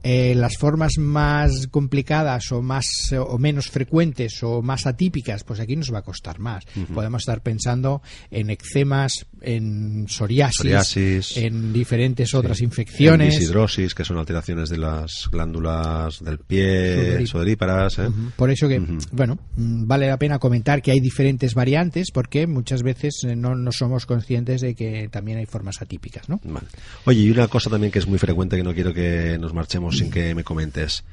Eh, 0.04 0.34
las 0.36 0.56
formas 0.58 0.92
más 0.98 1.66
complicadas 1.72 2.52
o 2.52 2.62
más 2.68 2.86
o 3.18 3.38
menos 3.38 3.68
frecuentes 3.68 4.42
o 4.42 4.62
más 4.62 4.86
atípicas, 4.86 5.42
pues 5.42 5.58
aquí 5.58 5.74
nos 5.74 5.92
va 5.92 5.98
a 5.98 6.02
costar 6.02 6.38
más. 6.38 6.64
Podemos 6.94 7.22
estar 7.22 7.42
pensando 7.42 8.02
en 8.30 8.50
eczemas, 8.50 9.26
en 9.40 10.06
psoriasis, 10.08 10.56
Psoriasis. 10.58 11.36
en 11.38 11.72
diferentes 11.72 12.34
otras 12.34 12.58
En 12.60 12.64
infecciones. 12.66 13.38
disidrosis, 13.38 13.94
que 13.94 14.04
son 14.04 14.18
alteraciones 14.18 14.68
de 14.68 14.76
las 14.78 15.28
glándulas 15.32 16.22
del 16.22 16.38
pie, 16.38 17.18
Sudorí- 17.18 17.26
sudoríparas. 17.26 17.98
¿eh? 17.98 18.08
Por 18.36 18.50
eso 18.50 18.68
que, 18.68 18.80
bueno, 19.12 19.38
mm, 19.56 19.86
vale 19.86 20.06
la 20.08 20.18
pena 20.18 20.38
comentar 20.38 20.82
que 20.82 20.90
hay 20.92 21.00
diferentes 21.00 21.54
variantes 21.54 22.10
porque 22.12 22.46
muchas 22.46 22.82
veces 22.82 23.24
eh, 23.24 23.34
no, 23.34 23.54
no 23.54 23.72
somos 23.72 24.04
conscientes 24.06 24.60
de 24.60 24.74
que 24.74 25.08
también 25.10 25.38
hay 25.38 25.46
formas 25.46 25.80
atípicas, 25.80 26.28
¿no? 26.28 26.38
Vale. 26.44 26.66
Oye, 27.06 27.20
y 27.22 27.30
una 27.30 27.48
cosa 27.48 27.70
también 27.70 27.90
que 27.90 27.98
es 27.98 28.06
muy 28.06 28.18
frecuente 28.18 28.56
que 28.56 28.62
no 28.62 28.74
quiero 28.74 28.92
que 28.92 29.38
nos 29.40 29.54
marchemos 29.54 29.96
sin 29.96 30.10
que 30.10 30.34
me 30.34 30.44
comentes. 30.44 31.04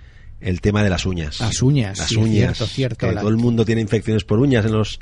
El 0.41 0.61
tema 0.61 0.83
de 0.83 0.89
las 0.89 1.05
uñas. 1.05 1.39
Las 1.39 1.61
uñas, 1.61 1.97
Las 1.97 2.09
sí, 2.09 2.15
uñas. 2.17 2.57
cierto, 2.57 2.65
cierto. 2.67 3.07
Que 3.07 3.13
La- 3.13 3.21
todo 3.21 3.29
el 3.29 3.37
mundo 3.37 3.65
tiene 3.65 3.81
infecciones 3.81 4.23
por 4.23 4.39
uñas 4.39 4.65
en 4.65 4.73
los... 4.73 4.99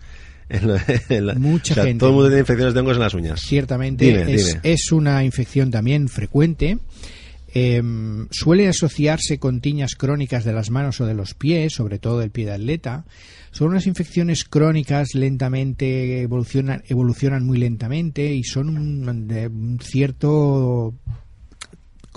en 0.49 0.67
la- 0.67 0.83
en 1.09 1.25
la- 1.27 1.33
Mucha 1.35 1.73
o 1.73 1.75
sea, 1.75 1.83
gente. 1.85 1.99
Todo 1.99 2.09
el 2.09 2.15
mundo 2.15 2.29
tiene 2.29 2.41
infecciones 2.41 2.73
de 2.73 2.79
hongos 2.79 2.95
en 2.97 3.01
las 3.03 3.13
uñas. 3.13 3.41
Ciertamente 3.41 4.05
Dime, 4.05 4.33
es, 4.33 4.47
dime. 4.47 4.59
es 4.63 4.91
una 4.91 5.23
infección 5.23 5.71
también 5.71 6.07
frecuente. 6.07 6.77
Em, 7.55 8.27
suele 8.31 8.67
asociarse 8.67 9.37
con 9.37 9.61
tiñas 9.61 9.93
crónicas 9.95 10.43
de 10.43 10.53
las 10.53 10.71
manos 10.71 10.99
o 11.01 11.05
de 11.05 11.13
los 11.13 11.35
pies, 11.35 11.73
sobre 11.73 11.99
todo 11.99 12.17
del 12.19 12.31
pie 12.31 12.45
de 12.45 12.53
atleta. 12.53 13.05
Son 13.51 13.67
unas 13.67 13.85
infecciones 13.85 14.43
crónicas 14.43 15.09
lentamente 15.13 16.21
evolucionan, 16.21 16.81
evolucionan 16.87 17.45
muy 17.45 17.59
lentamente 17.59 18.33
y 18.33 18.43
son 18.43 18.69
un, 18.69 19.27
de 19.27 19.45
un 19.47 19.79
cierto 19.79 20.95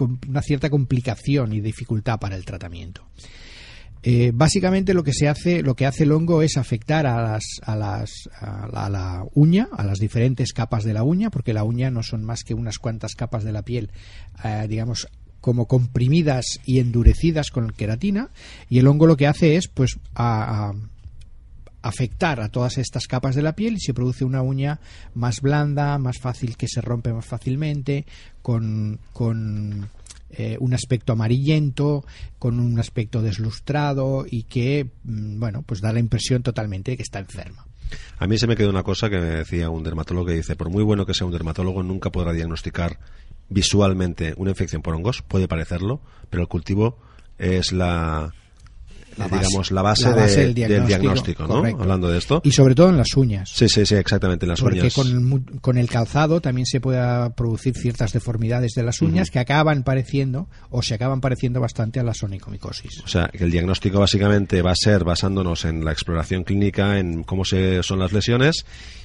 una 0.05 0.43
cierta 0.43 0.71
complicación 0.71 1.53
y 1.53 1.61
dificultad 1.61 2.19
para 2.19 2.37
el 2.37 2.45
tratamiento. 2.45 3.03
Eh, 4.03 4.31
básicamente 4.33 4.95
lo 4.95 5.03
que 5.03 5.13
se 5.13 5.27
hace, 5.29 5.63
lo 5.63 5.75
que 5.75 5.85
hace 5.85 6.05
el 6.05 6.13
hongo 6.13 6.43
es 6.43 6.57
afectar 6.57 7.07
a 7.07 7.21
las, 7.23 7.45
a 7.63 7.75
las, 7.75 8.11
a 8.41 8.89
la, 8.89 9.25
uña, 9.35 9.69
a 9.73 9.83
las 9.85 9.99
diferentes 9.99 10.53
capas 10.53 10.85
de 10.85 10.93
la 10.95 11.03
uña, 11.03 11.31
porque 11.31 11.53
la 11.53 11.65
uña 11.65 11.91
no 11.91 12.05
son 12.05 12.23
más 12.25 12.45
que 12.45 12.55
unas 12.55 12.79
cuantas 12.79 13.15
capas 13.17 13.43
de 13.43 13.51
la 13.53 13.63
piel, 13.63 13.91
eh, 14.45 14.67
digamos 14.69 15.09
como 15.41 15.67
comprimidas 15.67 16.61
y 16.65 16.79
endurecidas 16.79 17.51
con 17.51 17.71
queratina, 17.71 18.31
y 18.69 18.79
el 18.79 18.87
hongo 18.87 19.07
lo 19.07 19.17
que 19.17 19.27
hace 19.27 19.57
es, 19.57 19.67
pues, 19.69 19.99
a- 20.15 20.73
afectar 21.83 22.41
a 22.41 22.49
todas 22.49 22.79
estas 22.79 23.07
capas 23.07 23.35
de 23.35 23.43
la 23.43 23.55
piel 23.55 23.75
y 23.75 23.81
se 23.81 23.95
produce 23.95 24.25
una 24.25 24.43
uña 24.43 24.81
más 25.15 25.41
blanda, 25.41 25.99
más 25.99 26.19
fácil 26.19 26.57
que 26.57 26.69
se 26.69 26.81
rompe 26.81 27.13
más 27.13 27.27
fácilmente, 27.27 28.07
con, 28.43 28.99
con 29.13 29.89
eh, 30.31 30.57
un 30.61 30.75
aspecto 30.75 31.13
amarillento, 31.13 32.05
con 32.39 32.59
un 32.59 32.79
aspecto 32.79 33.23
deslustrado 33.23 34.27
y 34.29 34.43
que, 34.45 34.91
mm, 35.05 35.39
bueno, 35.39 35.63
pues 35.63 35.81
da 35.81 35.93
la 35.93 36.01
impresión 36.01 36.43
totalmente 36.43 36.91
de 36.91 36.97
que 36.97 37.03
está 37.03 37.21
enferma. 37.21 37.65
A 38.19 38.27
mí 38.27 38.37
se 38.37 38.47
me 38.47 38.57
quedó 38.57 38.71
una 38.71 38.83
cosa 38.83 39.09
que 39.09 39.19
me 39.19 39.27
decía 39.27 39.71
un 39.71 39.85
dermatólogo 39.85 40.27
que 40.27 40.35
dice, 40.35 40.57
por 40.57 40.71
muy 40.71 40.83
bueno 40.83 41.07
que 41.07 41.15
sea 41.15 41.27
un 41.27 41.33
dermatólogo, 41.33 41.83
nunca 41.83 42.11
podrá 42.11 42.33
diagnosticar 42.33 42.99
visualmente 43.49 44.35
una 44.37 44.51
infección 44.51 44.83
por 44.83 44.95
hongos, 44.95 45.23
puede 45.23 45.47
parecerlo, 45.47 46.01
pero 46.29 46.43
el 46.43 46.49
cultivo 46.49 46.99
es 47.39 47.73
la, 47.73 48.33
La 49.17 49.29
base. 49.29 49.45
digamos, 49.47 49.71
la 49.71 49.83
base, 49.83 50.05
La 50.05 50.15
base 50.17 50.37
de- 50.41 50.45
del 50.47 50.55
del 50.55 50.87
diagnóstico, 50.87 51.47
diagnóstico, 51.47 51.47
¿no? 51.47 51.83
Hablando 51.83 52.09
de 52.09 52.19
esto. 52.19 52.41
Y 52.45 52.53
sobre 52.53 52.75
todo 52.75 52.91
en 52.91 52.97
las 52.99 53.17
uñas. 53.17 53.51
Sí, 53.55 53.69
sí, 53.69 53.87
sí, 53.87 53.95
exactamente, 53.95 54.45
en 54.45 54.51
las 54.51 54.61
Porque 54.61 54.81
uñas. 54.81 54.95
con 54.95 55.07
el, 55.09 55.21
mu- 55.21 55.45
con 55.61 55.79
el 55.79 55.89
calzado 55.89 56.41
también 56.41 56.67
se 56.67 56.81
puede 56.81 57.31
producir 57.31 57.75
ciertas 57.77 58.13
deformidades 58.13 58.73
de 58.75 58.83
las 58.83 59.01
uñas 59.03 59.31
que 59.31 59.39
acaban 59.39 59.83
pareciendo 59.85 60.49
o 60.71 60.83
se 60.83 60.95
acaban 60.95 61.21
pareciendo 61.21 61.61
bastante 61.61 62.01
a 62.01 62.03
la 62.03 62.15
sonicomicosis. 62.15 63.01
O 63.05 63.09
sea, 63.09 63.29
que 63.29 63.45
el 63.45 63.51
diagnóstico 63.51 64.01
básicamente 64.01 64.61
va 64.63 64.73
a 64.73 64.77
ser 64.77 65.05
basándonos 65.05 65.65
en 65.65 65.85
la 65.85 65.93
exploración 65.93 66.45
clínica, 66.45 66.99
en 66.99 67.23
cómo 67.25 67.45
se, 67.45 67.83
son 67.83 67.99
las 67.99 68.13
lesiones 68.13 68.65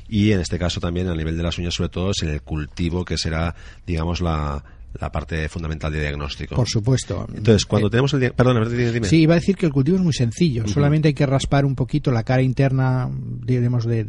y 0.09 0.31
en 0.33 0.41
este 0.41 0.59
caso 0.59 0.79
también 0.81 1.07
a 1.07 1.15
nivel 1.15 1.37
de 1.37 1.43
las 1.43 1.57
uñas 1.57 1.73
sobre 1.73 1.89
todo 1.89 2.11
es 2.11 2.21
en 2.23 2.29
el 2.29 2.41
cultivo 2.41 3.05
que 3.05 3.17
será, 3.17 3.55
digamos, 3.87 4.19
la, 4.21 4.63
la 4.99 5.11
parte 5.11 5.47
fundamental 5.49 5.91
de 5.91 6.01
diagnóstico. 6.01 6.55
Por 6.55 6.67
supuesto. 6.67 7.27
Entonces, 7.33 7.65
cuando 7.65 7.87
Eh, 7.87 7.91
tenemos 7.91 8.13
el... 8.13 8.31
Perdona, 8.33 8.67
dime, 8.67 8.91
dime. 8.91 9.07
Sí, 9.07 9.21
iba 9.21 9.33
a 9.33 9.39
decir 9.39 9.55
que 9.55 9.65
el 9.65 9.71
cultivo 9.71 9.97
es 9.97 10.03
muy 10.03 10.13
sencillo. 10.13 10.67
Solamente 10.67 11.09
hay 11.09 11.13
que 11.13 11.25
raspar 11.25 11.65
un 11.65 11.75
poquito 11.75 12.11
la 12.11 12.23
cara 12.23 12.41
interna, 12.41 13.09
digamos, 13.43 13.85
de, 13.85 14.03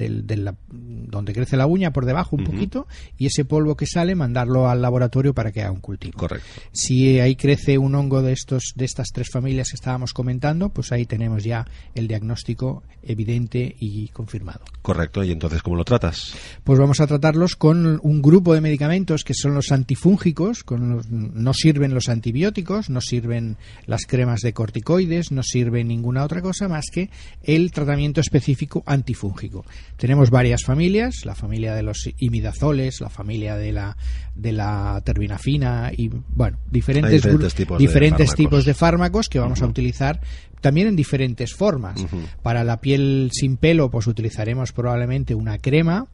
donde 0.70 1.32
crece 1.32 1.56
la 1.56 1.66
uña 1.66 1.92
por 1.92 2.04
debajo 2.06 2.36
un 2.36 2.44
poquito 2.44 2.86
y 3.16 3.26
ese 3.26 3.44
polvo 3.44 3.76
que 3.76 3.86
sale 3.86 4.14
mandarlo 4.14 4.68
al 4.68 4.82
laboratorio 4.82 5.34
para 5.34 5.52
que 5.52 5.62
haga 5.62 5.70
un 5.72 5.80
cultivo. 5.80 6.18
Correcto. 6.18 6.46
Si 6.72 7.20
ahí 7.20 7.36
crece 7.36 7.78
un 7.78 7.94
hongo 7.94 8.22
de 8.22 8.32
estos 8.32 8.72
de 8.74 8.84
estas 8.84 9.08
tres 9.12 9.28
familias 9.32 9.68
que 9.70 9.76
estábamos 9.76 10.12
comentando, 10.12 10.70
pues 10.70 10.92
ahí 10.92 11.06
tenemos 11.06 11.44
ya 11.44 11.66
el 11.94 12.08
diagnóstico 12.08 12.82
evidente 13.02 13.76
y 13.78 14.08
confirmado. 14.08 14.60
Correcto. 14.80 15.22
¿Y 15.24 15.32
entonces 15.32 15.62
cómo 15.62 15.76
lo 15.76 15.84
tratas? 15.84 16.34
Pues 16.64 16.78
vamos 16.78 17.00
a 17.00 17.06
tratarlos 17.06 17.56
con 17.56 18.00
un 18.02 18.22
grupo 18.22 18.54
de 18.54 18.60
medicamentos 18.60 19.24
que 19.24 19.34
son 19.34 19.54
los 19.54 19.72
antifúngicos, 19.72 20.64
con 20.72 21.02
no 21.10 21.54
sirven 21.54 21.94
los 21.94 22.08
antibióticos, 22.08 22.90
no 22.90 23.00
sirven 23.00 23.56
las 23.86 24.02
cremas 24.06 24.40
de 24.40 24.52
corticoides, 24.52 25.30
no 25.32 25.42
sirve 25.42 25.84
ninguna 25.84 26.24
otra 26.24 26.40
cosa 26.42 26.68
más 26.68 26.86
que 26.92 27.10
el 27.42 27.70
tratamiento 27.70 28.20
específico 28.20 28.82
antifúngico. 28.86 29.64
Tenemos 29.96 30.30
varias 30.30 30.64
familias, 30.64 31.24
la 31.24 31.34
familia 31.34 31.74
de 31.74 31.82
los 31.82 32.08
imidazoles, 32.18 33.00
la 33.00 33.10
familia 33.10 33.56
de 33.56 33.72
la 33.72 33.96
de 34.34 34.52
la 34.52 35.00
terbinafina 35.04 35.90
y 35.94 36.08
bueno, 36.08 36.58
diferentes 36.70 37.10
Hay 37.12 37.16
diferentes 37.18 37.52
gru- 37.52 37.56
tipos 37.56 37.78
de 37.78 37.86
diferentes 37.86 38.26
fármacos. 38.28 38.36
tipos 38.36 38.64
de 38.64 38.74
fármacos 38.74 39.28
que 39.28 39.38
vamos 39.38 39.60
a 39.62 39.66
utilizar 39.66 40.20
también 40.62 40.86
en 40.86 40.96
diferentes 40.96 41.54
formas. 41.54 42.06
Para 42.40 42.62
la 42.62 42.80
piel 42.80 43.30
sin 43.32 43.56
pelo, 43.56 43.90
pues 43.90 44.06
utilizaremos 44.06 44.70
probablemente 44.72 45.34
una 45.34 45.58
crema. 45.58 46.06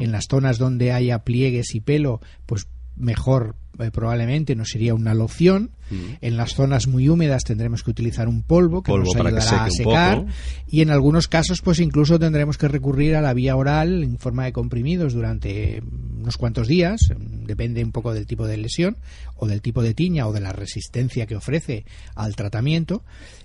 En 0.00 0.12
las 0.12 0.26
zonas 0.30 0.58
donde 0.58 0.92
haya 0.92 1.18
pliegues 1.24 1.74
y 1.74 1.80
pelo, 1.80 2.20
pues 2.46 2.66
mejor 2.96 3.54
eh, 3.78 3.90
probablemente 3.90 4.54
nos 4.54 4.68
sería 4.70 4.94
una 4.94 5.14
loción. 5.14 5.70
En 6.20 6.36
las 6.36 6.54
zonas 6.54 6.88
muy 6.88 7.08
húmedas 7.08 7.44
tendremos 7.44 7.84
que 7.84 7.92
utilizar 7.92 8.26
un 8.26 8.42
polvo 8.42 8.82
que 8.82 8.90
Polvo 8.90 9.04
nos 9.04 9.14
que 9.14 9.20
ayudará 9.20 9.64
a 9.64 9.70
secar. 9.70 10.18
poco. 10.18 10.30
Y 10.66 10.80
en 10.80 10.90
algunos 10.90 11.28
casos, 11.28 11.60
pues 11.62 11.78
incluso 11.78 12.18
tendremos 12.18 12.58
que 12.58 12.66
recurrir 12.66 13.14
a 13.14 13.20
la 13.20 13.32
vía 13.34 13.54
oral 13.54 14.02
en 14.02 14.18
forma 14.18 14.46
de 14.46 14.52
comprimidos 14.52 15.12
durante 15.12 15.82
unos 16.18 16.36
cuantos 16.36 16.66
días. 16.66 17.12
Depende 17.18 17.84
un 17.84 17.92
poco 17.92 18.12
del 18.12 18.26
tipo 18.26 18.48
de 18.48 18.56
lesión 18.56 18.96
o 19.36 19.46
del 19.46 19.62
tipo 19.62 19.80
de 19.80 19.94
tiña 19.94 20.26
o 20.26 20.32
de 20.32 20.40
la 20.40 20.52
resistencia 20.52 21.26
que 21.26 21.36
ofrece 21.36 21.84
al 22.16 22.34
tratamiento. 22.34 23.04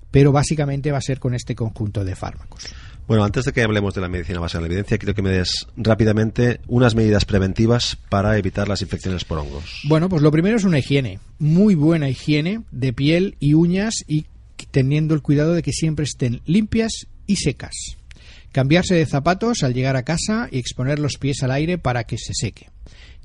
Pero 0.10 0.32
básicamente 0.32 0.92
va 0.92 0.98
a 0.98 1.02
ser 1.02 1.20
con 1.20 1.36
este 1.36 1.54
conjunto 1.54 2.04
de 2.04 2.16
fármacos. 2.16 2.74
Bueno, 3.08 3.24
antes 3.24 3.46
de 3.46 3.52
que 3.52 3.62
hablemos 3.62 3.94
de 3.94 4.02
la 4.02 4.08
medicina 4.08 4.40
basada 4.40 4.60
en 4.60 4.70
la 4.70 4.74
evidencia, 4.74 4.98
quiero 4.98 5.14
que 5.14 5.22
me 5.22 5.32
des 5.32 5.68
rápidamente 5.76 6.62
unas 6.68 6.96
medidas 6.96 7.26
preventivas 7.26 7.98
para 8.10 8.38
evitar 8.38 8.68
las 8.68 8.82
infecciones 8.82 9.26
por 9.26 9.40
hongos. 9.40 9.82
Bueno, 9.84 10.08
pues 10.08 10.22
lo 10.22 10.32
primero 10.32 10.58
es 10.58 10.64
una 10.64 10.80
higiene, 10.80 11.20
muy 11.40 11.76
buena 11.76 12.10
higiene 12.10 12.62
de 12.72 12.94
piel 12.94 13.36
y 13.40 13.54
uñas 13.54 13.96
y 14.08 14.26
teniendo 14.72 15.14
el 15.14 15.22
cuidado 15.22 15.54
de 15.54 15.64
que 15.64 15.74
siempre 15.74 16.06
estén 16.06 16.42
limpias 16.46 17.08
y 17.28 17.38
secas. 17.38 17.74
Cambiarse 18.52 18.96
de 18.96 19.06
zapatos 19.06 19.64
al 19.64 19.74
llegar 19.74 19.96
a 19.96 20.04
casa 20.04 20.48
y 20.52 20.60
exponer 20.60 21.00
los 21.00 21.18
pies 21.18 21.42
al 21.44 21.52
aire 21.52 21.78
para 21.78 22.04
que 22.04 22.18
se 22.18 22.34
seque. 22.34 22.70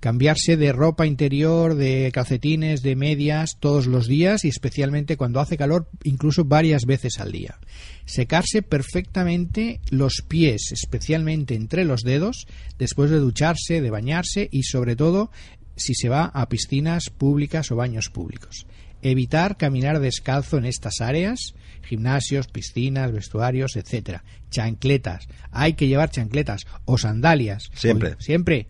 Cambiarse 0.00 0.56
de 0.56 0.72
ropa 0.72 1.06
interior, 1.06 1.74
de 1.74 2.10
calcetines, 2.12 2.82
de 2.82 2.96
medias 2.96 3.56
todos 3.58 3.86
los 3.86 4.06
días 4.06 4.44
y 4.44 4.48
especialmente 4.48 5.16
cuando 5.16 5.40
hace 5.40 5.56
calor, 5.56 5.88
incluso 6.04 6.44
varias 6.44 6.84
veces 6.84 7.18
al 7.18 7.32
día. 7.32 7.58
Secarse 8.04 8.62
perfectamente 8.62 9.80
los 9.90 10.22
pies, 10.26 10.70
especialmente 10.72 11.54
entre 11.54 11.84
los 11.84 12.02
dedos, 12.02 12.46
después 12.78 13.10
de 13.10 13.18
ducharse, 13.18 13.80
de 13.80 13.90
bañarse 13.90 14.48
y 14.52 14.62
sobre 14.64 14.96
todo 14.96 15.30
si 15.76 15.94
se 15.94 16.08
va 16.08 16.24
a 16.26 16.48
piscinas 16.48 17.10
públicas 17.10 17.70
o 17.70 17.76
baños 17.76 18.08
públicos. 18.10 18.66
Evitar 19.02 19.56
caminar 19.56 20.00
descalzo 20.00 20.56
en 20.58 20.64
estas 20.64 21.00
áreas, 21.00 21.54
gimnasios, 21.82 22.48
piscinas, 22.48 23.12
vestuarios, 23.12 23.76
etcétera. 23.76 24.24
Chancletas, 24.50 25.28
hay 25.50 25.74
que 25.74 25.86
llevar 25.86 26.10
chancletas 26.10 26.62
o 26.86 26.96
sandalias. 26.98 27.68
Siempre. 27.74 28.14
O- 28.14 28.20
siempre. 28.20 28.66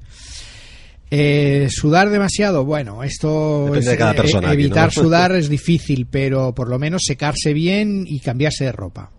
Eh, 1.10 1.68
sudar 1.70 2.10
demasiado, 2.10 2.64
bueno, 2.64 3.04
esto 3.04 3.66
Depende 3.66 3.78
es, 3.78 3.86
de 3.86 3.96
cada 3.96 4.12
eh, 4.12 4.16
persona 4.16 4.48
aquí, 4.50 4.62
evitar 4.62 4.86
¿no? 4.86 4.90
sudar 5.02 5.36
es 5.36 5.48
difícil, 5.48 6.06
pero 6.06 6.54
por 6.54 6.68
lo 6.68 6.78
menos 6.78 7.02
secarse 7.04 7.52
bien 7.52 8.04
y 8.06 8.20
cambiarse 8.20 8.64
de 8.64 8.72
ropa. 8.72 9.10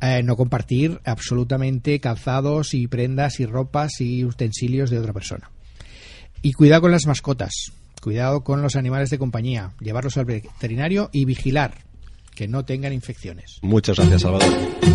Eh, 0.00 0.22
no 0.22 0.36
compartir 0.36 1.00
absolutamente 1.04 2.00
calzados 2.00 2.74
y 2.74 2.88
prendas 2.88 3.38
y 3.40 3.46
ropas 3.46 4.00
y 4.00 4.24
utensilios 4.24 4.90
de 4.90 4.98
otra 4.98 5.12
persona. 5.12 5.50
Y 6.40 6.52
cuidado 6.54 6.82
con 6.82 6.90
las 6.90 7.06
mascotas, 7.06 7.72
cuidado 8.00 8.42
con 8.42 8.62
los 8.62 8.74
animales 8.74 9.10
de 9.10 9.18
compañía, 9.18 9.70
llevarlos 9.80 10.16
al 10.16 10.24
veterinario 10.24 11.08
y 11.12 11.24
vigilar 11.24 11.74
que 12.34 12.48
no 12.48 12.64
tengan 12.64 12.92
infecciones. 12.92 13.58
Muchas 13.62 13.96
gracias, 13.96 14.22
Salvador. 14.22 14.91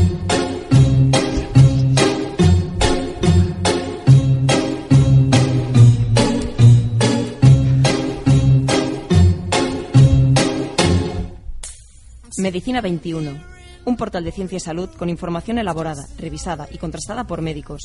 Medicina 12.48 12.80
21. 12.80 13.32
Un 13.84 13.98
portal 13.98 14.24
de 14.24 14.32
ciencia 14.32 14.56
y 14.56 14.62
salud 14.62 14.90
con 14.98 15.10
información 15.10 15.58
elaborada, 15.58 16.08
revisada 16.18 16.66
y 16.72 16.78
contrastada 16.78 17.28
por 17.28 17.42
médicos. 17.42 17.82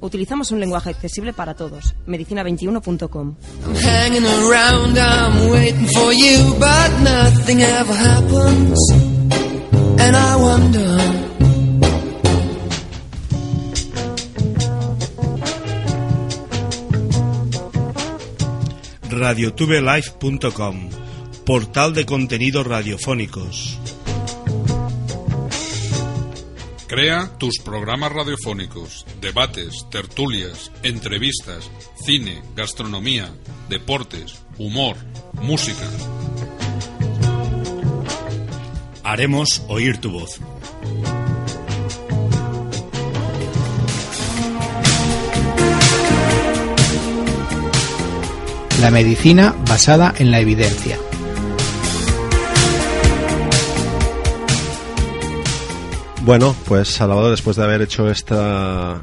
Utilizamos 0.00 0.50
un 0.50 0.60
lenguaje 0.60 0.90
accesible 0.90 1.32
para 1.32 1.54
todos. 1.54 1.94
Medicina21.com. 2.06 3.36
I'm 3.64 3.74
hanging 3.76 4.26
around, 4.26 4.98
I'm 4.98 5.50
waiting 5.50 5.86
for 5.94 6.12
you, 6.12 6.54
but 6.58 6.90
nothing 7.02 7.62
ever 7.62 7.94
happens. 7.94 8.78
And 9.98 10.14
I 10.14 10.36
wonder. 10.36 11.30
radiotubelife.com, 19.10 20.90
portal 21.50 21.94
de 21.94 22.06
contenidos 22.06 22.64
radiofónicos. 22.64 23.76
Crea 26.86 27.28
tus 27.38 27.58
programas 27.58 28.12
radiofónicos, 28.12 29.04
debates, 29.20 29.84
tertulias, 29.90 30.70
entrevistas, 30.84 31.68
cine, 32.04 32.40
gastronomía, 32.54 33.34
deportes, 33.68 34.44
humor, 34.58 34.96
música. 35.42 35.88
Haremos 39.02 39.64
oír 39.66 39.98
tu 39.98 40.12
voz. 40.12 40.38
La 48.80 48.92
medicina 48.92 49.56
basada 49.66 50.14
en 50.16 50.30
la 50.30 50.38
evidencia. 50.38 50.96
Bueno, 56.22 56.54
pues 56.66 56.88
Salvador, 56.88 57.30
después 57.30 57.56
de 57.56 57.64
haber 57.64 57.80
hecho 57.80 58.10
este 58.10 58.34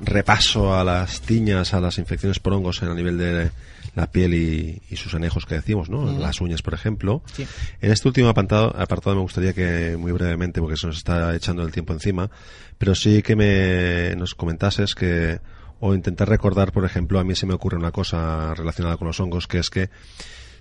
repaso 0.02 0.76
a 0.76 0.84
las 0.84 1.22
tiñas, 1.22 1.74
a 1.74 1.82
las 1.82 1.98
infecciones 1.98 2.40
por 2.40 2.54
hongos 2.54 2.82
en 2.84 2.90
a 2.90 2.94
nivel 2.94 3.18
de 3.18 3.52
la 3.96 4.12
piel 4.12 4.36
y, 4.36 4.82
y 4.92 4.96
sus 4.98 5.16
anejos 5.16 5.48
que 5.48 5.56
decimos, 5.56 5.90
¿no? 5.90 6.06
Las 6.20 6.40
uñas, 6.42 6.62
por 6.62 6.76
ejemplo. 6.76 7.24
Sí. 7.34 7.48
En 7.82 7.92
este 7.92 8.08
último 8.08 8.30
apartado, 8.30 8.68
apartado 8.78 9.16
me 9.16 9.24
gustaría 9.24 9.54
que, 9.54 9.98
muy 9.98 10.12
brevemente, 10.12 10.62
porque 10.62 10.78
se 10.78 10.86
nos 10.86 10.98
está 10.98 11.36
echando 11.36 11.64
el 11.64 11.72
tiempo 11.72 11.92
encima, 11.92 12.30
pero 12.78 12.94
sí 12.94 13.24
que 13.24 13.36
me 13.36 14.16
nos 14.16 14.36
comentases 14.36 14.94
que, 14.94 15.40
o 15.80 15.96
intentar 15.96 16.30
recordar, 16.30 16.72
por 16.72 16.86
ejemplo, 16.86 17.20
a 17.20 17.24
mí 17.24 17.36
se 17.36 17.48
me 17.48 17.56
ocurre 17.56 17.78
una 17.78 17.92
cosa 17.92 18.54
relacionada 18.54 18.98
con 18.98 19.08
los 19.08 19.20
hongos, 19.20 19.48
que 19.48 19.58
es 19.58 19.72
que 19.72 19.90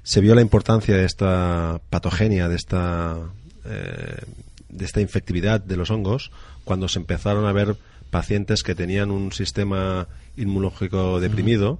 se 0.02 0.22
vio 0.22 0.34
la 0.34 0.40
importancia 0.40 0.96
de 0.96 1.04
esta 1.04 1.82
patogenia, 1.90 2.48
de 2.48 2.56
esta 2.56 3.18
eh, 3.66 4.22
de 4.68 4.84
esta 4.84 5.00
infectividad 5.00 5.60
de 5.60 5.76
los 5.76 5.90
hongos 5.90 6.30
cuando 6.64 6.88
se 6.88 6.98
empezaron 6.98 7.46
a 7.46 7.52
ver 7.52 7.76
pacientes 8.10 8.62
que 8.62 8.74
tenían 8.74 9.10
un 9.10 9.32
sistema 9.32 10.08
inmunológico 10.38 11.18
deprimido 11.18 11.78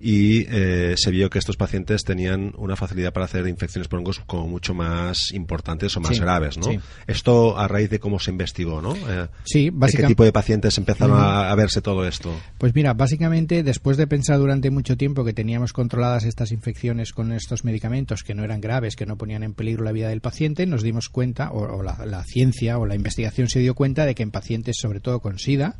y 0.00 0.46
eh, 0.48 0.94
se 0.96 1.10
vio 1.10 1.30
que 1.30 1.38
estos 1.40 1.56
pacientes 1.56 2.04
tenían 2.04 2.52
una 2.56 2.76
facilidad 2.76 3.12
para 3.12 3.26
hacer 3.26 3.46
infecciones 3.48 3.88
por 3.88 3.98
hongos 3.98 4.20
como 4.26 4.46
mucho 4.46 4.72
más 4.72 5.32
importantes 5.32 5.96
o 5.96 6.00
más 6.00 6.14
Sí, 6.14 6.20
graves, 6.20 6.58
¿no? 6.58 6.64
sí. 6.70 6.78
Esto 7.08 7.58
a 7.58 7.66
raíz 7.66 7.90
de 7.90 7.98
cómo 7.98 8.18
se 8.20 8.30
investigó, 8.30 8.80
¿no? 8.80 8.94
Eh, 8.94 9.26
Sí, 9.44 9.64
¿De 9.64 9.70
qué 9.70 9.76
básicamente. 9.76 10.08
tipo 10.12 10.24
de 10.24 10.32
pacientes 10.32 10.78
empezaron 10.78 11.18
a, 11.18 11.50
a 11.50 11.54
verse 11.56 11.82
todo 11.82 12.06
esto? 12.06 12.32
Pues 12.56 12.72
mira, 12.74 12.94
básicamente 12.94 13.62
después 13.64 13.96
de 13.96 14.06
pensar 14.06 14.38
durante 14.38 14.70
mucho 14.70 14.96
tiempo 14.96 15.24
que 15.24 15.32
teníamos 15.32 15.72
controladas 15.72 16.24
estas 16.24 16.52
infecciones 16.52 17.12
con 17.12 17.32
estos 17.32 17.64
medicamentos 17.64 18.22
que 18.22 18.34
no 18.34 18.44
eran 18.44 18.60
graves, 18.60 18.94
que 18.94 19.06
no 19.06 19.16
ponían 19.18 19.42
en 19.42 19.54
peligro 19.54 19.82
la 19.84 19.92
vida 19.92 20.08
del 20.08 20.20
paciente, 20.20 20.66
nos 20.66 20.82
dimos 20.84 21.08
cuenta, 21.08 21.50
o, 21.50 21.78
o 21.78 21.82
la, 21.82 22.06
la 22.06 22.22
ciencia 22.24 22.78
o 22.78 22.86
la 22.86 22.94
investigación 22.94 23.48
se 23.48 23.58
dio 23.58 23.74
cuenta 23.74 24.06
de 24.06 24.14
que 24.14 24.22
en 24.22 24.30
pacientes, 24.30 24.76
sobre 24.80 25.00
todo 25.00 25.18
con 25.20 25.38
SIDA, 25.40 25.57
vida, 25.58 25.76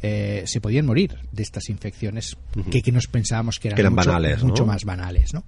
eh, 0.00 0.44
se 0.46 0.60
podían 0.60 0.86
morir 0.86 1.16
de 1.32 1.42
estas 1.42 1.68
infecciones 1.70 2.36
que, 2.70 2.82
que 2.82 2.92
nos 2.92 3.08
pensábamos 3.08 3.58
que 3.58 3.66
eran, 3.68 3.74
Que 3.76 3.80
eran 3.82 3.94
mucho, 3.94 4.08
banales, 4.10 4.42
mucho 4.44 4.64
más 4.64 4.84
banales. 4.84 5.34
¿no? 5.34 5.42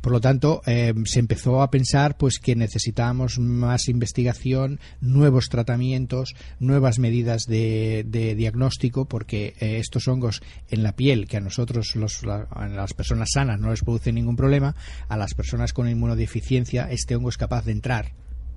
Por 0.00 0.12
lo 0.12 0.20
tanto, 0.22 0.62
eh, 0.64 0.94
se 1.04 1.18
empezó 1.20 1.60
a 1.60 1.70
pensar 1.70 2.16
pues 2.16 2.38
que 2.38 2.56
necesitábamos 2.56 3.38
más 3.38 3.88
investigación, 3.88 4.80
nuevos 5.02 5.50
tratamientos, 5.50 6.34
nuevas 6.60 6.98
medidas 6.98 7.42
de, 7.46 8.04
de 8.08 8.34
diagnóstico, 8.34 9.04
porque 9.04 9.54
eh, 9.60 9.76
estos 9.78 10.08
hongos 10.08 10.40
en 10.70 10.82
la 10.82 10.96
piel, 10.96 11.28
que 11.28 11.36
a 11.36 11.40
nosotros, 11.40 11.94
los, 11.94 12.22
la- 12.24 12.48
a 12.50 12.68
las 12.68 12.94
personas 12.94 13.28
sanas, 13.34 13.60
no 13.60 13.68
les 13.70 13.82
produce 13.82 14.12
ningún 14.12 14.36
problema, 14.36 14.74
a 15.08 15.18
las 15.18 15.34
personas 15.34 15.74
con 15.74 15.88
inmunodeficiencia, 15.90 16.90
este 16.90 17.16
hongo 17.16 17.28
es 17.28 17.36
capaz 17.36 17.66
de 17.66 17.72
entrar 17.72 18.12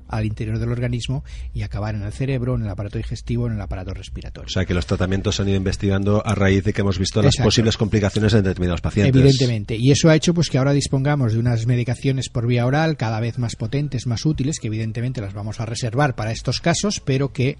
al 0.07 0.25
interior 0.25 0.59
del 0.59 0.71
organismo 0.71 1.23
y 1.53 1.61
acabar 1.63 1.95
en 1.95 2.03
el 2.03 2.11
cerebro, 2.11 2.55
en 2.55 2.63
el 2.63 2.69
aparato 2.69 2.97
digestivo, 2.97 3.47
en 3.47 3.53
el 3.53 3.61
aparato 3.61 3.93
respiratorio. 3.93 4.47
O 4.47 4.51
sea 4.51 4.65
que 4.65 4.73
los 4.73 4.85
tratamientos 4.85 5.35
se 5.35 5.41
han 5.41 5.49
ido 5.49 5.57
investigando 5.57 6.25
a 6.25 6.35
raíz 6.35 6.63
de 6.63 6.73
que 6.73 6.81
hemos 6.81 6.99
visto 6.99 7.21
las 7.21 7.35
posibles 7.37 7.77
complicaciones 7.77 8.33
en 8.33 8.43
determinados 8.43 8.81
pacientes. 8.81 9.15
Evidentemente. 9.15 9.75
Y 9.77 9.91
eso 9.91 10.09
ha 10.09 10.15
hecho 10.15 10.33
pues 10.33 10.49
que 10.49 10.57
ahora 10.57 10.73
dispongamos 10.73 11.33
de 11.33 11.39
unas 11.39 11.65
medicaciones 11.65 12.29
por 12.29 12.47
vía 12.47 12.65
oral 12.65 12.97
cada 12.97 13.19
vez 13.19 13.37
más 13.39 13.55
potentes, 13.55 14.07
más 14.07 14.25
útiles, 14.25 14.59
que 14.59 14.67
evidentemente 14.67 15.21
las 15.21 15.33
vamos 15.33 15.59
a 15.59 15.65
reservar 15.65 16.15
para 16.15 16.31
estos 16.31 16.61
casos, 16.61 16.99
pero 16.99 17.31
que 17.33 17.57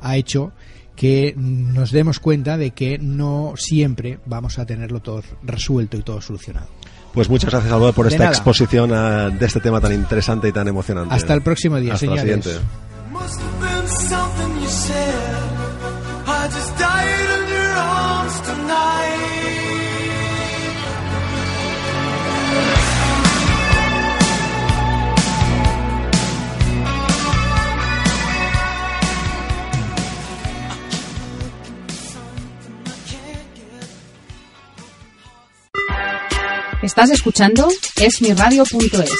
ha 0.00 0.16
hecho 0.16 0.52
que 0.96 1.34
nos 1.36 1.92
demos 1.92 2.18
cuenta 2.18 2.56
de 2.56 2.70
que 2.70 2.98
no 2.98 3.52
siempre 3.56 4.18
vamos 4.24 4.58
a 4.58 4.66
tenerlo 4.66 5.00
todo 5.00 5.22
resuelto 5.42 5.96
y 5.98 6.02
todo 6.02 6.20
solucionado. 6.20 6.68
Pues 7.16 7.30
muchas 7.30 7.50
gracias, 7.50 7.72
Álvaro, 7.72 7.94
por 7.94 8.04
De 8.04 8.10
esta 8.10 8.24
nada. 8.24 8.36
exposición 8.36 8.92
ah, 8.92 9.30
de 9.30 9.46
este 9.46 9.58
tema 9.58 9.80
tan 9.80 9.90
interesante 9.90 10.48
y 10.48 10.52
tan 10.52 10.68
emocionante. 10.68 11.14
Hasta 11.14 11.32
el 11.32 11.40
próximo 11.40 11.76
día, 11.78 11.94
Hasta 11.94 12.04
la 12.04 12.20
señores. 12.20 12.44
siguiente. 12.44 12.66
Estás 36.86 37.10
escuchando 37.10 37.66
esmiradio.es. 37.96 39.10